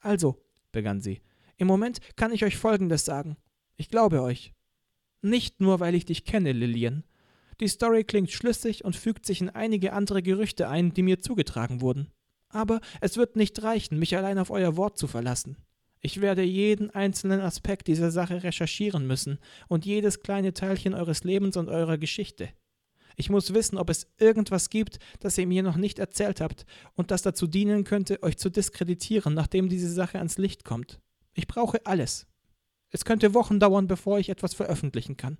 Also, 0.00 0.42
begann 0.72 1.00
sie, 1.00 1.20
im 1.56 1.66
Moment 1.66 2.00
kann 2.16 2.32
ich 2.32 2.44
euch 2.44 2.56
Folgendes 2.56 3.04
sagen. 3.04 3.36
Ich 3.76 3.88
glaube 3.88 4.22
euch. 4.22 4.52
Nicht 5.22 5.60
nur, 5.60 5.80
weil 5.80 5.94
ich 5.94 6.04
dich 6.04 6.24
kenne, 6.24 6.52
Lillian. 6.52 7.04
Die 7.60 7.68
Story 7.68 8.04
klingt 8.04 8.30
schlüssig 8.30 8.84
und 8.84 8.96
fügt 8.96 9.24
sich 9.24 9.40
in 9.40 9.50
einige 9.50 9.92
andere 9.92 10.22
Gerüchte 10.22 10.68
ein, 10.68 10.92
die 10.92 11.02
mir 11.02 11.20
zugetragen 11.20 11.80
wurden. 11.80 12.08
Aber 12.48 12.80
es 13.00 13.16
wird 13.16 13.36
nicht 13.36 13.62
reichen, 13.62 13.98
mich 13.98 14.16
allein 14.16 14.38
auf 14.38 14.50
euer 14.50 14.76
Wort 14.76 14.98
zu 14.98 15.06
verlassen. 15.06 15.56
Ich 16.00 16.20
werde 16.20 16.42
jeden 16.42 16.90
einzelnen 16.90 17.40
Aspekt 17.40 17.88
dieser 17.88 18.10
Sache 18.10 18.42
recherchieren 18.42 19.06
müssen 19.06 19.38
und 19.68 19.86
jedes 19.86 20.20
kleine 20.20 20.52
Teilchen 20.52 20.94
eures 20.94 21.24
Lebens 21.24 21.56
und 21.56 21.68
eurer 21.68 21.98
Geschichte. 21.98 22.50
Ich 23.16 23.30
muss 23.30 23.54
wissen, 23.54 23.78
ob 23.78 23.88
es 23.88 24.06
irgendwas 24.18 24.68
gibt, 24.68 24.98
das 25.20 25.38
ihr 25.38 25.46
mir 25.46 25.62
noch 25.62 25.76
nicht 25.76 25.98
erzählt 25.98 26.42
habt 26.42 26.66
und 26.94 27.10
das 27.10 27.22
dazu 27.22 27.46
dienen 27.46 27.84
könnte, 27.84 28.22
euch 28.22 28.36
zu 28.36 28.50
diskreditieren, 28.50 29.32
nachdem 29.32 29.70
diese 29.70 29.90
Sache 29.90 30.18
ans 30.18 30.36
Licht 30.36 30.64
kommt. 30.64 31.00
Ich 31.32 31.46
brauche 31.46 31.84
alles. 31.86 32.26
Es 32.90 33.04
könnte 33.06 33.34
Wochen 33.34 33.58
dauern, 33.58 33.86
bevor 33.86 34.18
ich 34.18 34.28
etwas 34.28 34.54
veröffentlichen 34.54 35.16
kann. 35.16 35.38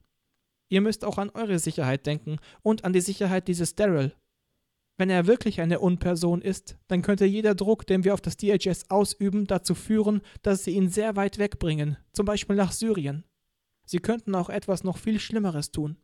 Ihr 0.68 0.81
müsst 0.81 1.05
auch 1.05 1.18
an 1.18 1.31
eure 1.31 1.59
Sicherheit 1.59 2.07
denken 2.07 2.38
und 2.62 2.85
an 2.85 2.92
die 2.92 3.00
Sicherheit 3.00 3.48
dieses 3.48 3.74
Daryl. 3.74 4.14
Wenn 4.98 5.11
er 5.11 5.26
wirklich 5.26 5.61
eine 5.61 5.79
Unperson 5.79 6.40
ist, 6.40 6.79
dann 6.88 7.02
könnte 7.02 7.26
jeder 7.26 7.55
Druck, 7.55 7.87
den 7.87 8.05
wir 8.05 8.14
auf 8.14 8.22
das 8.22 8.37
DHS 8.37 8.90
ausüben, 8.90 9.46
dazu 9.46 9.74
führen, 9.74 10.22
dass 10.42 10.64
sie 10.64 10.72
ihn 10.72 10.88
sehr 10.88 11.16
weit 11.16 11.38
wegbringen, 11.38 11.98
zum 12.12 12.24
Beispiel 12.24 12.57
nach 12.57 12.72
Syrien. 12.72 13.24
Sie 13.85 13.98
könnten 13.98 14.35
auch 14.35 14.48
etwas 14.48 14.85
noch 14.85 14.96
viel 14.96 15.20
Schlimmeres 15.20 15.70
tun. 15.70 15.98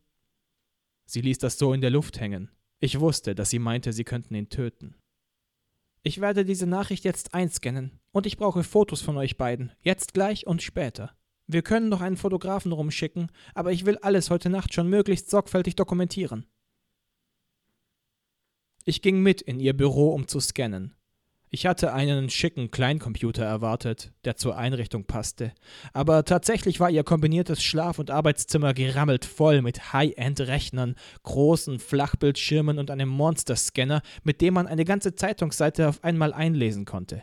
Sie 1.05 1.21
ließ 1.21 1.39
das 1.39 1.57
so 1.57 1.73
in 1.73 1.81
der 1.81 1.89
Luft 1.89 2.19
hängen. 2.19 2.51
Ich 2.79 2.99
wusste, 2.99 3.35
dass 3.35 3.49
sie 3.49 3.59
meinte, 3.59 3.93
sie 3.93 4.03
könnten 4.03 4.35
ihn 4.35 4.49
töten. 4.49 4.95
Ich 6.03 6.21
werde 6.21 6.45
diese 6.45 6.67
Nachricht 6.67 7.03
jetzt 7.03 7.33
einscannen 7.33 7.99
und 8.11 8.25
ich 8.25 8.37
brauche 8.37 8.63
Fotos 8.63 9.01
von 9.01 9.17
euch 9.17 9.37
beiden, 9.37 9.71
jetzt 9.81 10.13
gleich 10.13 10.45
und 10.45 10.61
später. 10.61 11.15
Wir 11.47 11.61
können 11.61 11.89
noch 11.89 12.01
einen 12.01 12.17
Fotografen 12.17 12.71
rumschicken, 12.71 13.29
aber 13.53 13.71
ich 13.71 13.85
will 13.85 13.97
alles 13.97 14.29
heute 14.29 14.49
Nacht 14.49 14.73
schon 14.73 14.89
möglichst 14.89 15.29
sorgfältig 15.29 15.75
dokumentieren. 15.75 16.45
Ich 18.85 19.01
ging 19.01 19.21
mit 19.21 19.41
in 19.41 19.59
ihr 19.59 19.75
Büro, 19.75 20.13
um 20.13 20.27
zu 20.27 20.39
scannen. 20.39 20.95
Ich 21.49 21.67
hatte 21.67 21.93
einen 21.93 22.31
schicken 22.31 22.71
Kleincomputer 22.71 23.45
erwartet, 23.45 24.11
der 24.25 24.35
zur 24.35 24.57
Einrichtung 24.57 25.05
passte, 25.05 25.53
aber 25.93 26.25
tatsächlich 26.25 26.79
war 26.79 26.89
ihr 26.89 27.03
kombiniertes 27.03 27.61
Schlaf- 27.61 27.99
und 27.99 28.09
Arbeitszimmer 28.09 28.73
gerammelt 28.73 29.23
voll 29.23 29.61
mit 29.61 29.93
High-End-Rechnern, 29.93 30.95
großen 31.21 31.77
Flachbildschirmen 31.77 32.79
und 32.79 32.89
einem 32.89 33.09
Monster-Scanner, 33.09 34.01
mit 34.23 34.41
dem 34.41 34.55
man 34.55 34.65
eine 34.65 34.83
ganze 34.83 35.13
Zeitungsseite 35.13 35.87
auf 35.87 36.03
einmal 36.03 36.33
einlesen 36.33 36.85
konnte. 36.85 37.21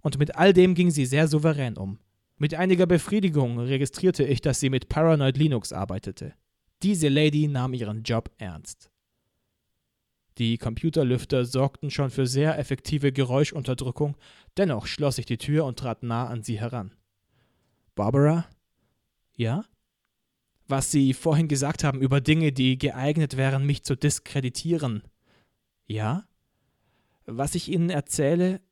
Und 0.00 0.20
mit 0.20 0.36
all 0.36 0.52
dem 0.52 0.76
ging 0.76 0.92
sie 0.92 1.04
sehr 1.04 1.26
souverän 1.26 1.76
um. 1.76 1.98
Mit 2.40 2.54
einiger 2.54 2.86
Befriedigung 2.86 3.58
registrierte 3.58 4.24
ich, 4.24 4.40
dass 4.40 4.60
sie 4.60 4.70
mit 4.70 4.88
Paranoid 4.88 5.36
Linux 5.36 5.74
arbeitete. 5.74 6.32
Diese 6.82 7.08
Lady 7.08 7.48
nahm 7.48 7.74
ihren 7.74 8.02
Job 8.02 8.30
ernst. 8.38 8.90
Die 10.38 10.56
Computerlüfter 10.56 11.44
sorgten 11.44 11.90
schon 11.90 12.08
für 12.08 12.26
sehr 12.26 12.58
effektive 12.58 13.12
Geräuschunterdrückung, 13.12 14.16
dennoch 14.56 14.86
schloss 14.86 15.18
ich 15.18 15.26
die 15.26 15.36
Tür 15.36 15.66
und 15.66 15.78
trat 15.78 16.02
nah 16.02 16.28
an 16.28 16.42
sie 16.42 16.58
heran. 16.58 16.94
Barbara? 17.94 18.46
Ja? 19.36 19.66
Was 20.66 20.90
Sie 20.90 21.12
vorhin 21.12 21.46
gesagt 21.46 21.84
haben 21.84 22.00
über 22.00 22.22
Dinge, 22.22 22.52
die 22.52 22.78
geeignet 22.78 23.36
wären, 23.36 23.66
mich 23.66 23.84
zu 23.84 23.96
diskreditieren. 23.96 25.02
Ja? 25.86 26.24
Was 27.26 27.54
ich 27.54 27.68
Ihnen 27.68 27.90
erzähle, 27.90 28.62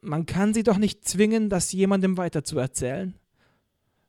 man 0.00 0.26
kann 0.26 0.54
Sie 0.54 0.62
doch 0.62 0.78
nicht 0.78 1.04
zwingen, 1.04 1.48
das 1.48 1.72
jemandem 1.72 2.16
weiterzuerzählen. 2.16 3.14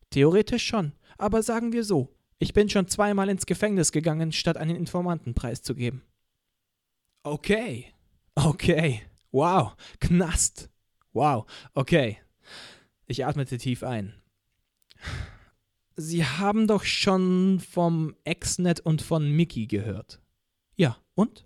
Theoretisch 0.10 0.66
schon, 0.66 0.94
aber 1.18 1.42
sagen 1.44 1.74
wir 1.74 1.84
so, 1.84 2.10
ich 2.40 2.54
bin 2.54 2.70
schon 2.70 2.88
zweimal 2.88 3.30
ins 3.30 3.46
Gefängnis 3.46 3.92
gegangen, 3.92 4.32
statt 4.32 4.58
einen 4.58 4.76
Informanten 4.76 5.34
preiszugeben. 5.34 6.04
Okay. 7.24 7.94
Okay. 8.36 9.04
Wow. 9.32 9.76
Knast. 10.00 10.70
Wow. 11.14 11.50
Okay. 11.74 12.20
Ich 13.06 13.26
atmete 13.26 13.58
tief 13.58 13.84
ein. 13.84 14.14
Sie 15.96 16.26
haben 16.26 16.68
doch 16.68 16.84
schon 16.84 17.60
vom 17.60 18.16
Exnet 18.24 18.80
und 18.80 19.02
von 19.02 19.30
Mickey 19.32 19.68
gehört. 19.68 20.22
Ja, 20.76 20.98
und? 21.16 21.46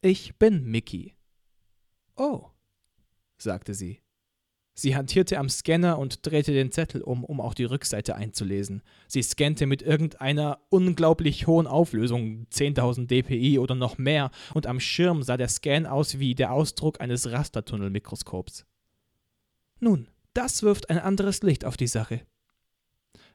Ich 0.00 0.36
bin 0.36 0.64
Mickey. 0.64 1.14
Oh, 2.16 2.50
sagte 3.38 3.74
sie. 3.74 4.00
Sie 4.74 4.94
hantierte 4.94 5.38
am 5.38 5.48
Scanner 5.48 5.98
und 5.98 6.24
drehte 6.24 6.52
den 6.52 6.70
Zettel 6.70 7.02
um, 7.02 7.24
um 7.24 7.40
auch 7.40 7.54
die 7.54 7.64
Rückseite 7.64 8.14
einzulesen. 8.14 8.82
Sie 9.08 9.22
scannte 9.22 9.66
mit 9.66 9.82
irgendeiner 9.82 10.60
unglaublich 10.68 11.48
hohen 11.48 11.66
Auflösung, 11.66 12.46
10.000 12.52 13.08
dpi 13.08 13.58
oder 13.58 13.74
noch 13.74 13.98
mehr, 13.98 14.30
und 14.54 14.68
am 14.68 14.78
Schirm 14.78 15.24
sah 15.24 15.36
der 15.36 15.48
Scan 15.48 15.86
aus 15.86 16.20
wie 16.20 16.36
der 16.36 16.52
Ausdruck 16.52 17.00
eines 17.00 17.32
Rastertunnelmikroskops. 17.32 18.66
Nun, 19.80 20.06
das 20.32 20.62
wirft 20.62 20.90
ein 20.90 21.00
anderes 21.00 21.42
Licht 21.42 21.64
auf 21.64 21.76
die 21.76 21.88
Sache. 21.88 22.20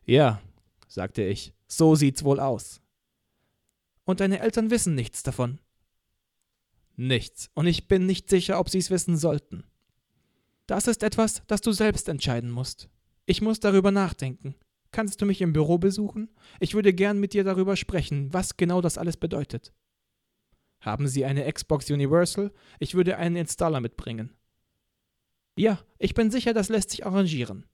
Ja, 0.06 0.42
sagte 0.88 1.24
ich, 1.24 1.54
so 1.68 1.96
sieht's 1.96 2.24
wohl 2.24 2.39
aus. 2.39 2.80
Und 4.06 4.22
deine 4.22 4.39
Eltern 4.39 4.70
wissen 4.70 4.96
nichts 4.96 5.24
davon? 5.24 5.60
Nichts, 6.96 7.50
und 7.54 7.68
ich 7.68 7.89
bin 7.89 8.06
nicht 8.06 8.30
sicher, 8.30 8.62
ob 8.62 8.70
sie 8.70 8.78
es 8.78 8.92
wissen 8.92 9.18
sollten. 9.18 9.66
Das 10.67 10.88
ist 10.88 11.04
etwas, 11.04 11.41
das 11.47 11.62
du 11.62 11.71
selbst 11.71 12.08
entscheiden 12.08 12.49
musst. 12.49 12.89
Ich 13.26 13.41
muss 13.41 13.60
darüber 13.60 13.91
nachdenken. 13.91 14.56
Kannst 14.91 15.21
du 15.21 15.26
mich 15.26 15.41
im 15.41 15.54
Büro 15.54 15.78
besuchen? 15.78 16.30
Ich 16.60 16.73
würde 16.73 16.93
gern 16.93 17.19
mit 17.19 17.34
dir 17.34 17.43
darüber 17.43 17.76
sprechen, 17.76 18.32
was 18.32 18.58
genau 18.58 18.80
das 18.80 18.97
alles 18.97 19.17
bedeutet. 19.17 19.73
Haben 20.82 21.08
Sie 21.08 21.26
eine 21.26 21.52
Xbox 21.52 21.89
Universal? 21.89 22.52
Ich 22.80 22.93
würde 22.93 23.17
einen 23.17 23.38
Installer 23.38 23.82
mitbringen. 23.82 24.36
Ja, 25.58 25.80
ich 25.97 26.13
bin 26.13 26.32
sicher, 26.32 26.54
das 26.54 26.69
lässt 26.69 26.91
sich 26.91 27.06
arrangieren. 27.06 27.65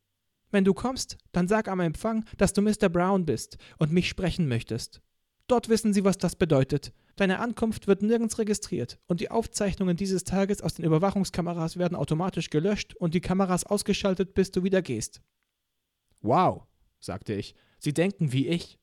Wenn 0.51 0.65
du 0.65 0.73
kommst, 0.73 1.17
dann 1.31 1.47
sag 1.47 1.67
am 1.67 1.79
Empfang, 1.79 2.25
dass 2.37 2.53
du 2.53 2.61
Mr. 2.61 2.89
Brown 2.89 3.25
bist 3.25 3.57
und 3.77 3.91
mich 3.91 4.09
sprechen 4.09 4.47
möchtest. 4.47 5.01
Dort 5.47 5.69
wissen 5.69 5.93
sie, 5.93 6.03
was 6.03 6.17
das 6.17 6.35
bedeutet. 6.35 6.93
Deine 7.15 7.39
Ankunft 7.39 7.87
wird 7.87 8.01
nirgends 8.01 8.37
registriert 8.37 8.99
und 9.07 9.19
die 9.19 9.31
Aufzeichnungen 9.31 9.97
dieses 9.97 10.23
Tages 10.23 10.61
aus 10.61 10.75
den 10.75 10.85
Überwachungskameras 10.85 11.77
werden 11.77 11.95
automatisch 11.95 12.49
gelöscht 12.49 12.95
und 12.95 13.13
die 13.13 13.21
Kameras 13.21 13.65
ausgeschaltet, 13.65 14.33
bis 14.33 14.51
du 14.51 14.63
wieder 14.63 14.81
gehst. 14.81 15.21
Wow, 16.21 16.63
sagte 16.99 17.33
ich, 17.33 17.55
Sie 17.79 17.93
denken 17.93 18.31
wie 18.31 18.47
ich. 18.47 18.77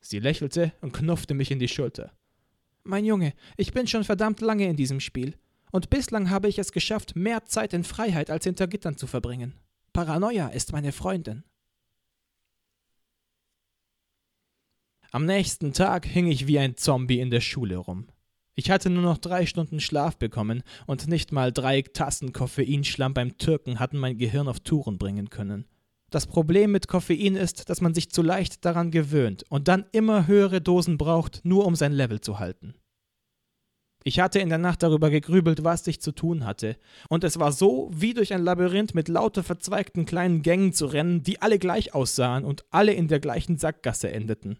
Sie 0.00 0.18
lächelte 0.18 0.72
und 0.80 0.92
knuffte 0.92 1.34
mich 1.34 1.50
in 1.50 1.58
die 1.58 1.68
Schulter. 1.68 2.12
Mein 2.82 3.04
Junge, 3.04 3.32
ich 3.56 3.72
bin 3.72 3.86
schon 3.86 4.04
verdammt 4.04 4.40
lange 4.40 4.68
in 4.68 4.76
diesem 4.76 5.00
Spiel, 5.00 5.36
und 5.72 5.90
bislang 5.90 6.30
habe 6.30 6.48
ich 6.48 6.58
es 6.58 6.72
geschafft, 6.72 7.16
mehr 7.16 7.44
Zeit 7.44 7.72
in 7.72 7.84
Freiheit 7.84 8.30
als 8.30 8.44
hinter 8.44 8.66
Gittern 8.68 8.96
zu 8.96 9.06
verbringen. 9.06 9.54
Paranoia 9.92 10.48
ist 10.48 10.72
meine 10.72 10.92
Freundin. 10.92 11.44
Am 15.16 15.24
nächsten 15.24 15.72
Tag 15.72 16.04
hing 16.04 16.26
ich 16.26 16.46
wie 16.46 16.58
ein 16.58 16.76
Zombie 16.76 17.20
in 17.20 17.30
der 17.30 17.40
Schule 17.40 17.78
rum. 17.78 18.06
Ich 18.54 18.70
hatte 18.70 18.90
nur 18.90 19.02
noch 19.02 19.16
drei 19.16 19.46
Stunden 19.46 19.80
Schlaf 19.80 20.18
bekommen 20.18 20.62
und 20.86 21.08
nicht 21.08 21.32
mal 21.32 21.52
drei 21.52 21.80
Tassen 21.80 22.34
Koffeinschlamm 22.34 23.14
beim 23.14 23.38
Türken 23.38 23.78
hatten 23.80 23.96
mein 23.96 24.18
Gehirn 24.18 24.46
auf 24.46 24.60
Touren 24.60 24.98
bringen 24.98 25.30
können. 25.30 25.64
Das 26.10 26.26
Problem 26.26 26.70
mit 26.70 26.86
Koffein 26.86 27.34
ist, 27.34 27.70
dass 27.70 27.80
man 27.80 27.94
sich 27.94 28.10
zu 28.10 28.20
leicht 28.20 28.66
daran 28.66 28.90
gewöhnt 28.90 29.46
und 29.48 29.68
dann 29.68 29.86
immer 29.90 30.26
höhere 30.26 30.60
Dosen 30.60 30.98
braucht, 30.98 31.40
nur 31.44 31.64
um 31.64 31.76
sein 31.76 31.92
Level 31.92 32.20
zu 32.20 32.38
halten. 32.38 32.74
Ich 34.04 34.20
hatte 34.20 34.40
in 34.40 34.50
der 34.50 34.58
Nacht 34.58 34.82
darüber 34.82 35.08
gegrübelt, 35.08 35.64
was 35.64 35.86
ich 35.86 36.02
zu 36.02 36.12
tun 36.12 36.44
hatte, 36.44 36.76
und 37.08 37.24
es 37.24 37.38
war 37.38 37.52
so, 37.52 37.90
wie 37.90 38.12
durch 38.12 38.34
ein 38.34 38.44
Labyrinth 38.44 38.94
mit 38.94 39.08
lauter 39.08 39.42
verzweigten 39.42 40.04
kleinen 40.04 40.42
Gängen 40.42 40.74
zu 40.74 40.84
rennen, 40.84 41.22
die 41.22 41.40
alle 41.40 41.58
gleich 41.58 41.94
aussahen 41.94 42.44
und 42.44 42.66
alle 42.68 42.92
in 42.92 43.08
der 43.08 43.18
gleichen 43.18 43.56
Sackgasse 43.56 44.12
endeten. 44.12 44.58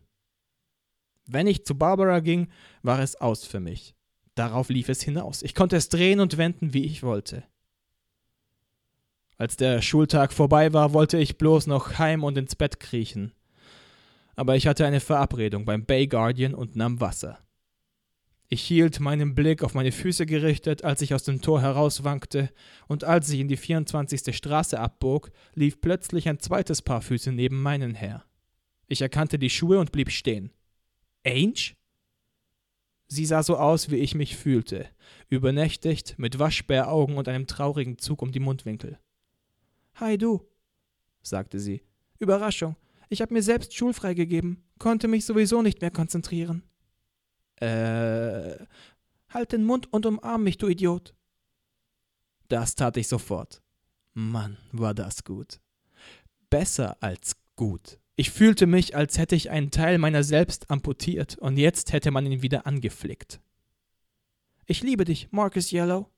Wenn 1.26 1.46
ich 1.46 1.64
zu 1.64 1.76
Barbara 1.76 2.20
ging, 2.20 2.48
war 2.82 3.00
es 3.00 3.16
aus 3.16 3.44
für 3.44 3.60
mich. 3.60 3.94
Darauf 4.34 4.68
lief 4.68 4.88
es 4.88 5.02
hinaus. 5.02 5.42
Ich 5.42 5.54
konnte 5.54 5.76
es 5.76 5.88
drehen 5.88 6.20
und 6.20 6.36
wenden, 6.36 6.72
wie 6.72 6.84
ich 6.84 7.02
wollte. 7.02 7.44
Als 9.38 9.56
der 9.56 9.82
Schultag 9.82 10.32
vorbei 10.32 10.72
war, 10.72 10.92
wollte 10.92 11.18
ich 11.18 11.36
bloß 11.36 11.66
noch 11.66 11.98
heim 11.98 12.24
und 12.24 12.38
ins 12.38 12.54
Bett 12.54 12.80
kriechen. 12.80 13.32
Aber 14.34 14.56
ich 14.56 14.66
hatte 14.66 14.86
eine 14.86 15.00
Verabredung 15.00 15.64
beim 15.64 15.84
Bay 15.84 16.06
Guardian 16.06 16.54
und 16.54 16.76
nahm 16.76 17.00
Wasser. 17.00 17.38
Ich 18.48 18.62
hielt 18.62 19.00
meinen 19.00 19.34
Blick 19.34 19.64
auf 19.64 19.74
meine 19.74 19.90
Füße 19.90 20.24
gerichtet, 20.24 20.84
als 20.84 21.02
ich 21.02 21.12
aus 21.14 21.24
dem 21.24 21.42
Tor 21.42 21.60
herauswankte, 21.62 22.50
und 22.86 23.02
als 23.02 23.28
ich 23.30 23.40
in 23.40 23.48
die 23.48 23.56
24. 23.56 24.36
Straße 24.36 24.78
abbog, 24.78 25.32
lief 25.54 25.80
plötzlich 25.80 26.28
ein 26.28 26.38
zweites 26.38 26.80
Paar 26.80 27.02
Füße 27.02 27.32
neben 27.32 27.60
meinen 27.60 27.94
her. 27.94 28.24
Ich 28.86 29.02
erkannte 29.02 29.38
die 29.38 29.50
Schuhe 29.50 29.80
und 29.80 29.90
blieb 29.90 30.12
stehen. 30.12 30.52
Ange? 31.26 31.74
Sie 33.08 33.26
sah 33.26 33.42
so 33.42 33.56
aus, 33.56 33.90
wie 33.90 33.96
ich 33.96 34.14
mich 34.14 34.36
fühlte, 34.36 34.88
übernächtigt, 35.28 36.18
mit 36.18 36.38
Waschbäraugen 36.38 37.18
und 37.18 37.28
einem 37.28 37.46
traurigen 37.46 37.98
Zug 37.98 38.22
um 38.22 38.32
die 38.32 38.40
Mundwinkel. 38.40 38.98
Hi 39.96 40.18
du, 40.18 40.42
sagte 41.22 41.60
sie. 41.60 41.82
Überraschung, 42.18 42.76
ich 43.08 43.22
habe 43.22 43.34
mir 43.34 43.42
selbst 43.42 43.74
schulfrei 43.74 44.14
gegeben, 44.14 44.64
konnte 44.78 45.08
mich 45.08 45.24
sowieso 45.24 45.62
nicht 45.62 45.80
mehr 45.80 45.90
konzentrieren. 45.90 46.62
Äh, 47.56 48.56
halt 49.28 49.52
den 49.52 49.64
Mund 49.64 49.92
und 49.92 50.06
umarm 50.06 50.42
mich, 50.42 50.58
du 50.58 50.68
Idiot. 50.68 51.14
Das 52.48 52.74
tat 52.74 52.96
ich 52.96 53.08
sofort. 53.08 53.62
Mann, 54.14 54.56
war 54.72 54.94
das 54.94 55.24
gut. 55.24 55.60
Besser 56.50 56.96
als 57.00 57.36
gut. 57.56 57.98
Ich 58.18 58.30
fühlte 58.30 58.66
mich, 58.66 58.96
als 58.96 59.18
hätte 59.18 59.36
ich 59.36 59.50
einen 59.50 59.70
Teil 59.70 59.98
meiner 59.98 60.24
selbst 60.24 60.70
amputiert 60.70 61.36
und 61.36 61.58
jetzt 61.58 61.92
hätte 61.92 62.10
man 62.10 62.24
ihn 62.24 62.40
wieder 62.40 62.66
angeflickt. 62.66 63.40
Ich 64.64 64.82
liebe 64.82 65.04
dich, 65.04 65.28
Marcus 65.30 65.70
Yellow. 65.70 66.08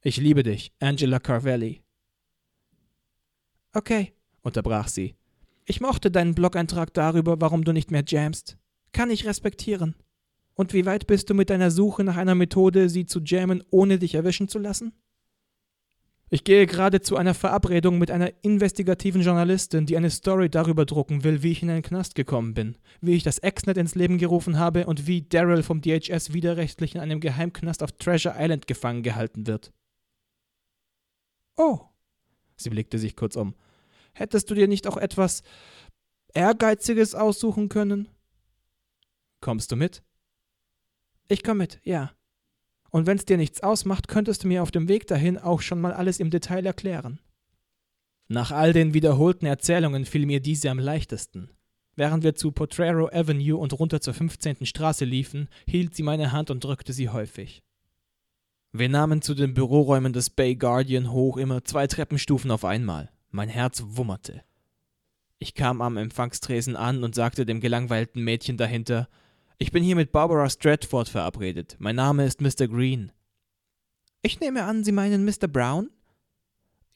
Ich 0.00 0.16
liebe 0.18 0.44
dich, 0.44 0.72
Angela 0.78 1.18
Carvelli. 1.18 1.82
Okay, 3.72 4.12
unterbrach 4.42 4.86
sie. 4.86 5.16
Ich 5.64 5.80
mochte 5.80 6.12
deinen 6.12 6.36
Blog-Eintrag 6.36 6.94
darüber, 6.94 7.40
warum 7.40 7.64
du 7.64 7.72
nicht 7.72 7.90
mehr 7.90 8.04
jamst. 8.06 8.56
Kann 8.92 9.10
ich 9.10 9.26
respektieren. 9.26 9.96
Und 10.54 10.72
wie 10.72 10.86
weit 10.86 11.08
bist 11.08 11.28
du 11.28 11.34
mit 11.34 11.50
deiner 11.50 11.72
Suche 11.72 12.04
nach 12.04 12.16
einer 12.16 12.36
Methode, 12.36 12.88
sie 12.88 13.06
zu 13.06 13.20
jammen, 13.20 13.62
ohne 13.70 13.98
dich 13.98 14.14
erwischen 14.14 14.48
zu 14.48 14.58
lassen? 14.58 14.92
Ich 16.30 16.44
gehe 16.44 16.66
gerade 16.66 17.00
zu 17.00 17.16
einer 17.16 17.32
Verabredung 17.32 17.98
mit 17.98 18.10
einer 18.10 18.32
investigativen 18.42 19.22
Journalistin, 19.22 19.86
die 19.86 19.96
eine 19.96 20.10
Story 20.10 20.50
darüber 20.50 20.84
drucken 20.84 21.24
will, 21.24 21.42
wie 21.42 21.52
ich 21.52 21.62
in 21.62 21.70
einen 21.70 21.82
Knast 21.82 22.14
gekommen 22.14 22.52
bin, 22.52 22.76
wie 23.00 23.14
ich 23.14 23.22
das 23.22 23.38
Exnet 23.38 23.78
ins 23.78 23.94
Leben 23.94 24.18
gerufen 24.18 24.58
habe 24.58 24.86
und 24.86 25.06
wie 25.06 25.22
Daryl 25.22 25.62
vom 25.62 25.80
DHS 25.80 26.34
widerrechtlich 26.34 26.94
in 26.94 27.00
einem 27.00 27.20
Geheimknast 27.20 27.82
auf 27.82 27.92
Treasure 27.92 28.34
Island 28.38 28.66
gefangen 28.66 29.02
gehalten 29.02 29.46
wird. 29.46 29.72
Oh. 31.56 31.80
Sie 32.56 32.70
blickte 32.70 32.98
sich 32.98 33.16
kurz 33.16 33.34
um. 33.36 33.54
Hättest 34.12 34.50
du 34.50 34.54
dir 34.54 34.68
nicht 34.68 34.86
auch 34.86 34.96
etwas 34.96 35.42
Ehrgeiziges 36.34 37.14
aussuchen 37.14 37.70
können? 37.70 38.08
Kommst 39.40 39.72
du 39.72 39.76
mit? 39.76 40.02
Ich 41.28 41.42
komme 41.42 41.58
mit, 41.58 41.80
ja. 41.84 42.12
Und 42.90 43.06
wenn's 43.06 43.24
dir 43.24 43.36
nichts 43.36 43.62
ausmacht, 43.62 44.08
könntest 44.08 44.44
du 44.44 44.48
mir 44.48 44.62
auf 44.62 44.70
dem 44.70 44.88
Weg 44.88 45.06
dahin 45.06 45.38
auch 45.38 45.60
schon 45.60 45.80
mal 45.80 45.92
alles 45.92 46.20
im 46.20 46.30
Detail 46.30 46.64
erklären. 46.64 47.20
Nach 48.28 48.50
all 48.50 48.72
den 48.72 48.94
wiederholten 48.94 49.46
Erzählungen 49.46 50.04
fiel 50.04 50.26
mir 50.26 50.40
diese 50.40 50.70
am 50.70 50.78
leichtesten. 50.78 51.50
Während 51.96 52.22
wir 52.22 52.34
zu 52.34 52.52
Potrero 52.52 53.08
Avenue 53.08 53.56
und 53.56 53.72
runter 53.72 54.00
zur 54.00 54.14
15. 54.14 54.66
Straße 54.66 55.04
liefen, 55.04 55.48
hielt 55.66 55.94
sie 55.94 56.02
meine 56.02 56.30
Hand 56.30 56.50
und 56.50 56.62
drückte 56.62 56.92
sie 56.92 57.08
häufig. 57.08 57.62
Wir 58.72 58.88
nahmen 58.88 59.22
zu 59.22 59.34
den 59.34 59.54
Büroräumen 59.54 60.12
des 60.12 60.30
Bay 60.30 60.54
Guardian 60.54 61.10
hoch 61.10 61.38
immer 61.38 61.64
zwei 61.64 61.86
Treppenstufen 61.86 62.50
auf 62.50 62.64
einmal. 62.64 63.10
Mein 63.30 63.48
Herz 63.48 63.82
wummerte. 63.84 64.42
Ich 65.38 65.54
kam 65.54 65.80
am 65.80 65.96
Empfangstresen 65.96 66.76
an 66.76 67.02
und 67.02 67.14
sagte 67.14 67.46
dem 67.46 67.60
gelangweilten 67.60 68.22
Mädchen 68.22 68.56
dahinter, 68.56 69.08
ich 69.58 69.72
bin 69.72 69.82
hier 69.82 69.96
mit 69.96 70.12
Barbara 70.12 70.48
Stratford 70.48 71.08
verabredet. 71.08 71.76
Mein 71.78 71.96
Name 71.96 72.24
ist 72.24 72.40
Mr. 72.40 72.68
Green. 72.68 73.12
Ich 74.22 74.40
nehme 74.40 74.64
an, 74.64 74.84
Sie 74.84 74.92
meinen 74.92 75.24
Mr. 75.24 75.48
Brown? 75.48 75.90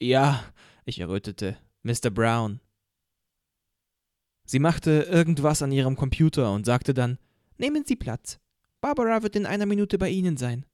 Ja, 0.01 0.45
ich 0.85 1.01
errötete. 1.01 1.57
Mr. 1.83 2.11
Brown. 2.11 2.61
Sie 4.45 4.59
machte 4.59 5.07
irgendwas 5.11 5.63
an 5.63 5.73
ihrem 5.73 5.97
Computer 5.97 6.53
und 6.53 6.67
sagte 6.67 6.95
dann, 6.95 7.19
Nehmen 7.59 7.85
Sie 7.85 7.97
Platz. 7.97 8.39
Barbara 8.81 9.23
wird 9.23 9.37
in 9.37 9.47
einer 9.47 9.67
Minute 9.67 9.99
bei 9.99 10.09
Ihnen 10.09 10.37
sein. 10.37 10.67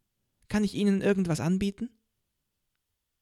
Kann 0.48 0.64
ich 0.64 0.74
Ihnen 0.74 1.02
irgendwas 1.02 1.40
anbieten? 1.40 1.90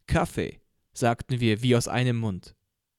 Kaffee, 0.07 0.61
sagten 0.93 1.41
wir 1.41 1.63
wie 1.63 1.75
aus 1.75 1.89
einem 1.89 2.17
Mund. 2.17 2.55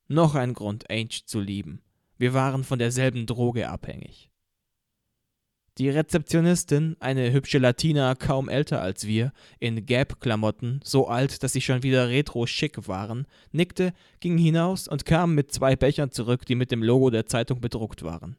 Noch 0.07 0.35
ein 0.35 0.53
Grund, 0.53 0.89
Ange 0.89 1.23
zu 1.25 1.39
lieben. 1.39 1.81
Wir 2.17 2.33
waren 2.33 2.63
von 2.63 2.79
derselben 2.79 3.25
Droge 3.25 3.69
abhängig. 3.69 4.29
Die 5.77 5.89
Rezeptionistin, 5.89 6.97
eine 6.99 7.31
hübsche 7.31 7.59
Latina, 7.59 8.15
kaum 8.15 8.49
älter 8.49 8.81
als 8.81 9.05
wir, 9.05 9.31
in 9.59 9.85
Gap-Klamotten, 9.85 10.79
so 10.83 11.07
alt, 11.07 11.43
dass 11.43 11.53
sie 11.53 11.61
schon 11.61 11.83
wieder 11.83 12.09
retro-schick 12.09 12.87
waren, 12.87 13.27
nickte, 13.51 13.93
ging 14.19 14.39
hinaus 14.39 14.87
und 14.87 15.05
kam 15.05 15.35
mit 15.35 15.51
zwei 15.51 15.75
Bechern 15.75 16.09
zurück, 16.09 16.47
die 16.47 16.55
mit 16.55 16.71
dem 16.71 16.81
Logo 16.81 17.11
der 17.11 17.27
Zeitung 17.27 17.61
bedruckt 17.61 18.01
waren. 18.01 18.37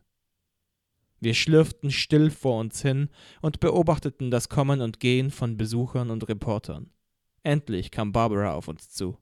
Wir 1.20 1.34
schlürften 1.34 1.92
still 1.92 2.30
vor 2.30 2.58
uns 2.58 2.82
hin 2.82 3.08
und 3.40 3.60
beobachteten 3.60 4.32
das 4.32 4.48
Kommen 4.48 4.80
und 4.80 4.98
Gehen 4.98 5.30
von 5.30 5.56
Besuchern 5.56 6.10
und 6.10 6.28
Reportern. 6.28 6.90
Endlich 7.44 7.92
kam 7.92 8.10
Barbara 8.12 8.54
auf 8.54 8.66
uns 8.66 8.90
zu. 8.90 9.16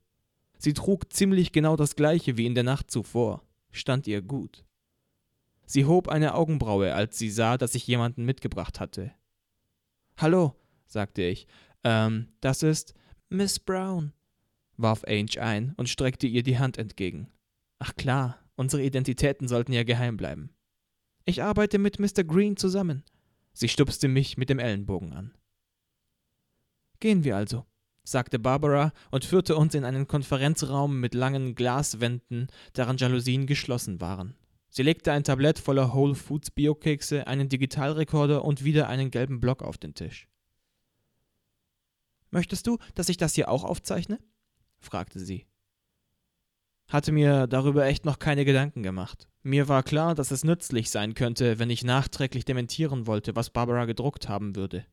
Sie 0.58 0.72
trug 0.72 1.12
ziemlich 1.12 1.52
genau 1.52 1.76
das 1.76 1.96
gleiche 1.96 2.38
wie 2.38 2.46
in 2.46 2.54
der 2.54 2.64
Nacht 2.64 2.90
zuvor, 2.90 3.42
stand 3.72 4.06
ihr 4.06 4.22
gut. 4.22 4.65
Sie 5.66 5.84
hob 5.84 6.08
eine 6.08 6.34
Augenbraue, 6.34 6.94
als 6.94 7.18
sie 7.18 7.30
sah, 7.30 7.58
dass 7.58 7.74
ich 7.74 7.86
jemanden 7.86 8.24
mitgebracht 8.24 8.78
hatte. 8.78 9.12
Hallo, 10.16 10.54
sagte 10.86 11.22
ich. 11.22 11.46
Ähm, 11.82 12.28
das 12.40 12.62
ist 12.62 12.94
Miss 13.28 13.58
Brown, 13.58 14.12
warf 14.76 15.04
Ange 15.04 15.40
ein 15.40 15.74
und 15.76 15.88
streckte 15.88 16.28
ihr 16.28 16.44
die 16.44 16.58
Hand 16.58 16.78
entgegen. 16.78 17.28
Ach 17.80 17.94
klar, 17.96 18.38
unsere 18.54 18.82
Identitäten 18.82 19.48
sollten 19.48 19.72
ja 19.72 19.82
geheim 19.82 20.16
bleiben. 20.16 20.50
Ich 21.24 21.42
arbeite 21.42 21.78
mit 21.78 21.98
Mr. 21.98 22.22
Green 22.22 22.56
zusammen. 22.56 23.02
Sie 23.52 23.68
stupste 23.68 24.06
mich 24.06 24.36
mit 24.36 24.48
dem 24.48 24.60
Ellenbogen 24.60 25.12
an. 25.12 25.34
Gehen 27.00 27.24
wir 27.24 27.36
also, 27.36 27.66
sagte 28.04 28.38
Barbara 28.38 28.92
und 29.10 29.24
führte 29.24 29.56
uns 29.56 29.74
in 29.74 29.84
einen 29.84 30.06
Konferenzraum 30.06 31.00
mit 31.00 31.14
langen 31.14 31.54
Glaswänden, 31.56 32.46
deren 32.76 32.96
Jalousien 32.96 33.46
geschlossen 33.46 34.00
waren. 34.00 34.36
Sie 34.76 34.82
legte 34.82 35.10
ein 35.10 35.24
Tablett 35.24 35.58
voller 35.58 35.94
Whole 35.94 36.14
Foods 36.14 36.50
Biokekse, 36.50 37.26
einen 37.26 37.48
Digitalrekorder 37.48 38.44
und 38.44 38.62
wieder 38.62 38.90
einen 38.90 39.10
gelben 39.10 39.40
Block 39.40 39.62
auf 39.62 39.78
den 39.78 39.94
Tisch. 39.94 40.28
Möchtest 42.30 42.66
du, 42.66 42.76
dass 42.94 43.08
ich 43.08 43.16
das 43.16 43.34
hier 43.34 43.48
auch 43.48 43.64
aufzeichne? 43.64 44.18
fragte 44.78 45.18
sie. 45.18 45.46
Hatte 46.88 47.10
mir 47.10 47.46
darüber 47.46 47.86
echt 47.86 48.04
noch 48.04 48.18
keine 48.18 48.44
Gedanken 48.44 48.82
gemacht. 48.82 49.26
Mir 49.42 49.66
war 49.66 49.82
klar, 49.82 50.14
dass 50.14 50.30
es 50.30 50.44
nützlich 50.44 50.90
sein 50.90 51.14
könnte, 51.14 51.58
wenn 51.58 51.70
ich 51.70 51.82
nachträglich 51.82 52.44
dementieren 52.44 53.06
wollte, 53.06 53.34
was 53.34 53.48
Barbara 53.48 53.86
gedruckt 53.86 54.28
haben 54.28 54.56
würde. 54.56 54.84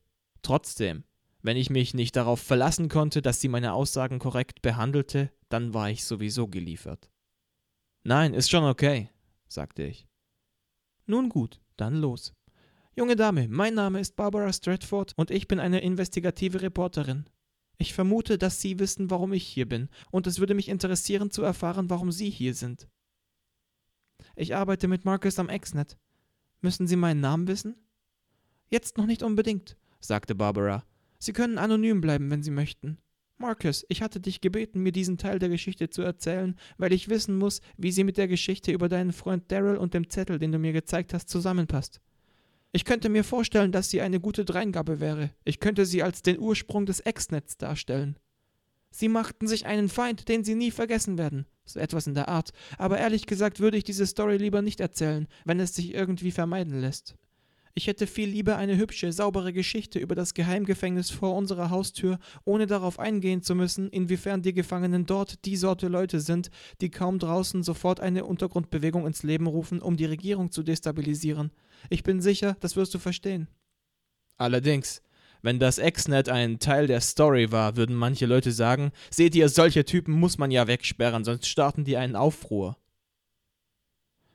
Trotzdem, 0.44 1.04
wenn 1.42 1.58
ich 1.58 1.70
mich 1.70 1.94
nicht 1.94 2.16
darauf 2.16 2.40
verlassen 2.40 2.88
konnte, 2.88 3.22
dass 3.22 3.42
sie 3.42 3.50
meine 3.50 3.74
Aussagen 3.74 4.20
korrekt 4.20 4.62
behandelte, 4.62 5.30
dann 5.50 5.74
war 5.74 5.90
ich 5.90 6.06
sowieso 6.06 6.48
geliefert. 6.48 7.10
Nein, 8.06 8.34
ist 8.34 8.50
schon 8.50 8.64
okay, 8.64 9.10
sagte 9.54 9.84
ich. 9.84 10.08
Nun 11.06 11.30
gut, 11.30 11.62
dann 11.78 11.96
los. 11.96 12.34
Junge 12.96 13.16
Dame, 13.16 13.48
mein 13.48 13.74
Name 13.74 14.00
ist 14.00 14.16
Barbara 14.16 14.54
Stratford 14.54 15.14
und 15.16 15.32
ich 15.32 15.48
bin 15.48 15.60
eine 15.60 15.82
investigative 15.82 16.62
Reporterin. 16.62 17.26
Ich 17.78 17.94
vermute, 17.94 18.38
dass 18.38 18.62
Sie 18.62 18.80
wissen, 18.80 19.10
warum 19.10 19.34
ich 19.34 19.46
hier 19.46 19.68
bin, 19.68 19.90
und 20.12 20.28
es 20.28 20.40
würde 20.40 20.54
mich 20.54 20.70
interessieren 20.70 21.32
zu 21.32 21.42
erfahren, 21.42 21.90
warum 21.90 22.12
Sie 22.12 22.30
hier 22.30 22.54
sind. 22.54 22.88
Ich 24.36 24.56
arbeite 24.56 24.88
mit 24.88 25.06
Marcus 25.06 25.40
am 25.40 25.50
Exnet. 25.50 25.98
Müssen 26.62 26.88
Sie 26.88 26.96
meinen 26.96 27.20
Namen 27.20 27.48
wissen? 27.48 27.76
Jetzt 28.70 28.98
noch 28.98 29.06
nicht 29.06 29.24
unbedingt, 29.24 29.76
sagte 30.00 30.36
Barbara. 30.36 30.86
Sie 31.20 31.34
können 31.34 31.58
anonym 31.58 32.00
bleiben, 32.00 32.30
wenn 32.30 32.44
Sie 32.44 32.52
möchten. 32.52 33.00
Marcus, 33.44 33.86
ich 33.90 34.02
hatte 34.02 34.22
dich 34.22 34.40
gebeten, 34.40 34.80
mir 34.80 34.94
diesen 34.94 35.18
Teil 35.18 35.38
der 35.38 35.50
Geschichte 35.50 35.90
zu 35.90 36.02
erzählen, 36.02 36.56
weil 36.78 36.94
ich 36.94 37.10
wissen 37.10 37.38
muss, 37.38 37.60
wie 37.76 37.92
sie 37.92 38.06
mit 38.06 38.16
der 38.16 38.30
Geschichte 38.30 38.72
über 38.72 38.88
deinen 38.88 39.12
Freund 39.12 39.52
Daryl 39.52 39.76
und 39.76 39.94
dem 39.94 40.10
Zettel, 40.10 40.40
den 40.40 40.54
du 40.54 40.60
mir 40.60 40.72
gezeigt 40.72 41.14
hast, 41.14 41.28
zusammenpasst. 41.28 42.00
Ich 42.72 42.86
könnte 42.86 43.10
mir 43.10 43.26
vorstellen, 43.26 43.74
dass 43.74 43.90
sie 43.90 44.00
eine 44.00 44.22
gute 44.22 44.46
Dreingabe 44.46 45.02
wäre. 45.02 45.30
Ich 45.44 45.60
könnte 45.60 45.86
sie 45.86 46.04
als 46.04 46.22
den 46.22 46.40
Ursprung 46.40 46.86
des 46.86 47.02
Ex-Nets 47.02 47.58
darstellen. 47.58 48.18
Sie 48.92 49.10
machten 49.10 49.46
sich 49.46 49.66
einen 49.66 49.90
Feind, 49.90 50.30
den 50.30 50.46
sie 50.46 50.56
nie 50.56 50.72
vergessen 50.72 51.18
werden. 51.18 51.46
So 51.66 51.82
etwas 51.82 52.08
in 52.08 52.14
der 52.14 52.30
Art. 52.30 52.52
Aber 52.78 52.98
ehrlich 52.98 53.26
gesagt 53.26 53.60
würde 53.60 53.76
ich 53.76 53.84
diese 53.84 54.08
Story 54.08 54.38
lieber 54.38 54.62
nicht 54.62 54.80
erzählen, 54.80 55.28
wenn 55.44 55.60
es 55.60 55.76
sich 55.76 55.94
irgendwie 55.94 56.32
vermeiden 56.32 56.80
lässt. 56.80 57.18
Ich 57.76 57.88
hätte 57.88 58.06
viel 58.06 58.30
lieber 58.30 58.56
eine 58.56 58.78
hübsche, 58.78 59.12
saubere 59.12 59.52
Geschichte 59.52 59.98
über 59.98 60.14
das 60.14 60.36
Geheimgefängnis 60.36 61.10
vor 61.10 61.36
unserer 61.36 61.72
Haustür, 61.72 62.20
ohne 62.46 62.68
darauf 62.68 63.00
eingehen 63.00 63.42
zu 63.42 63.56
müssen, 63.56 63.90
inwiefern 63.90 64.44
die 64.44 64.54
Gefangenen 64.54 65.08
dort 65.08 65.44
die 65.46 65.58
Sorte 65.58 65.88
Leute 65.88 66.20
sind, 66.20 66.52
die 66.82 66.92
kaum 66.92 67.18
draußen 67.18 67.64
sofort 67.64 68.00
eine 68.00 68.26
Untergrundbewegung 68.26 69.08
ins 69.08 69.24
Leben 69.24 69.48
rufen, 69.48 69.82
um 69.82 69.98
die 69.98 70.06
Regierung 70.06 70.52
zu 70.52 70.62
destabilisieren. 70.62 71.52
Ich 71.90 72.04
bin 72.04 72.22
sicher, 72.22 72.56
das 72.60 72.76
wirst 72.76 72.94
du 72.94 73.00
verstehen. 73.00 73.48
Allerdings, 74.38 75.02
wenn 75.42 75.60
das 75.60 75.80
Exnet 75.80 76.30
ein 76.30 76.60
Teil 76.60 76.86
der 76.86 77.02
Story 77.02 77.52
war, 77.52 77.76
würden 77.76 77.96
manche 77.96 78.28
Leute 78.28 78.52
sagen, 78.52 78.92
seht 79.10 79.34
ihr, 79.34 79.50
solche 79.50 79.84
Typen 79.84 80.14
muss 80.14 80.38
man 80.38 80.52
ja 80.52 80.68
wegsperren, 80.68 81.24
sonst 81.24 81.48
starten 81.48 81.86
die 81.86 81.98
einen 81.98 82.16
Aufruhr. 82.16 82.78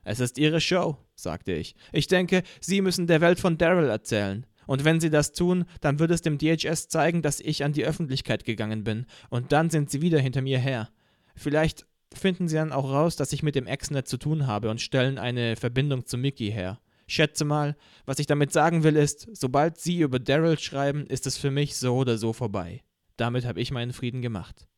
Es 0.09 0.21
ist 0.21 0.39
Ihre 0.39 0.63
Show, 0.63 0.97
sagte 1.17 1.53
ich. 1.53 1.75
Ich 1.93 2.07
denke, 2.07 2.43
Sie 2.63 2.81
müssen 2.81 3.07
der 3.07 3.21
Welt 3.21 3.39
von 3.39 3.59
Daryl 3.59 3.91
erzählen. 3.91 4.47
Und 4.67 4.87
wenn 4.87 5.01
Sie 5.01 5.11
das 5.11 5.33
tun, 5.33 5.67
dann 5.83 5.99
wird 5.99 6.11
es 6.11 6.23
dem 6.23 6.39
DHS 6.39 6.89
zeigen, 6.89 7.21
dass 7.21 7.41
ich 7.41 7.63
an 7.63 7.75
die 7.75 7.85
Öffentlichkeit 7.85 8.47
gegangen 8.47 8.85
bin. 8.85 9.05
Und 9.29 9.53
dann 9.53 9.69
sind 9.69 9.91
Sie 9.91 10.01
wieder 10.01 10.19
hinter 10.19 10.41
mir 10.41 10.59
her. 10.59 10.89
Vielleicht 11.37 11.87
finden 12.15 12.49
Sie 12.49 12.57
dann 12.57 12.73
auch 12.73 12.91
raus, 12.91 13.17
dass 13.17 13.35
ich 13.35 13.43
mit 13.43 13.55
dem 13.55 13.67
Exnet 13.67 14.09
zu 14.09 14.17
tun 14.17 14.47
habe 14.47 14.71
und 14.71 14.81
stellen 14.81 15.19
eine 15.19 15.57
Verbindung 15.57 16.07
zu 16.07 16.17
Mickey 16.17 16.51
her. 16.51 16.81
Schätze 17.07 17.45
mal, 17.45 17.77
was 18.07 18.19
ich 18.19 18.27
damit 18.27 18.51
sagen 18.51 18.85
will 18.85 18.97
ist, 18.97 19.29
sobald 19.37 19.77
Sie 19.77 20.01
über 20.01 20.19
Daryl 20.19 20.59
schreiben, 20.59 21.05
ist 21.05 21.27
es 21.27 21.37
für 21.37 21.51
mich 21.51 21.77
so 21.77 21.97
oder 21.97 22.17
so 22.17 22.33
vorbei. 22.33 22.83
Damit 23.19 23.45
habe 23.45 23.61
ich 23.61 23.73
meinen 23.73 23.93
Frieden 23.93 24.23
gemacht. 24.23 24.69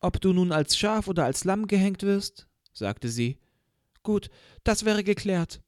Ob 0.00 0.20
du 0.20 0.32
nun 0.32 0.52
als 0.52 0.78
Schaf 0.78 1.08
oder 1.08 1.24
als 1.24 1.42
Lamm 1.42 1.66
gehängt 1.66 2.04
wirst, 2.04 2.46
sagte 2.72 3.08
sie, 3.08 3.40
Gut, 4.02 4.30
das 4.64 4.84
wäre 4.84 5.04
geklärt. 5.04 5.60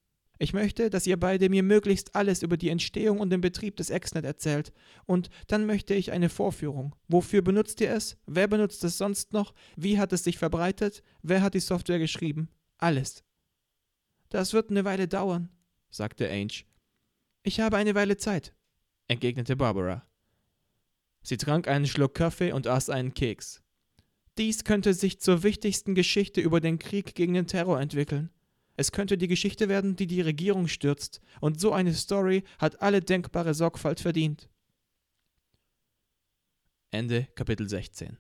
Ich 0.43 0.55
möchte, 0.55 0.89
dass 0.89 1.07
ihr 1.07 1.19
beide 1.19 1.51
mir 1.51 1.63
möglichst 1.63 2.15
alles 2.17 2.43
über 2.43 2.57
die 2.57 2.71
Entstehung 2.71 3.21
und 3.21 3.29
den 3.29 3.43
Betrieb 3.43 3.77
des 3.77 3.91
Exnet 3.91 4.25
erzählt. 4.25 4.73
Und 5.05 5.29
dann 5.49 5.67
möchte 5.67 5.93
ich 5.93 6.13
eine 6.13 6.31
Vorführung. 6.31 6.97
Wofür 7.09 7.43
benutzt 7.43 7.83
ihr 7.83 7.93
es? 7.93 8.17
Wer 8.25 8.49
benutzt 8.49 8.83
es 8.83 8.97
sonst 8.97 9.35
noch? 9.35 9.53
Wie 9.77 9.99
hat 9.99 10.15
es 10.15 10.25
sich 10.25 10.39
verbreitet? 10.39 11.03
Wer 11.21 11.43
hat 11.43 11.53
die 11.53 11.61
Software 11.61 11.99
geschrieben? 11.99 12.49
Alles. 12.79 13.23
Das 14.31 14.55
wird 14.55 14.71
eine 14.71 14.87
Weile 14.87 15.09
dauern, 15.09 15.51
sagte 15.91 16.31
Ange. 16.31 16.65
Ich 17.43 17.61
habe 17.61 17.77
eine 17.77 17.95
Weile 17.95 18.17
Zeit, 18.17 18.55
entgegnete 19.09 19.57
Barbara. 19.57 20.07
Sie 21.23 21.37
trank 21.37 21.69
einen 21.69 21.87
Schluck 21.87 22.15
Kaffee 22.15 22.53
und 22.53 22.67
aß 22.67 22.89
einen 22.89 23.13
Keks. 23.13 23.63
Dies 24.41 24.65
könnte 24.65 24.95
sich 24.95 25.21
zur 25.21 25.43
wichtigsten 25.43 25.95
Geschichte 25.95 26.41
über 26.41 26.61
den 26.61 26.79
Krieg 26.79 27.15
gegen 27.15 27.35
den 27.35 27.47
Terror 27.47 27.79
entwickeln. 27.79 28.31
Es 28.75 28.91
könnte 28.91 29.19
die 29.19 29.29
Geschichte 29.29 29.69
werden, 29.69 29.97
die 29.97 30.07
die 30.07 30.23
Regierung 30.23 30.67
stürzt, 30.67 31.21
und 31.43 31.61
so 31.61 31.73
eine 31.73 31.93
Story 31.93 32.45
hat 32.59 32.81
alle 32.81 33.03
denkbare 33.03 33.53
Sorgfalt 33.53 34.01
verdient. 34.01 34.49
Ende 36.91 37.29
Kapitel 37.35 37.69
16 37.69 38.17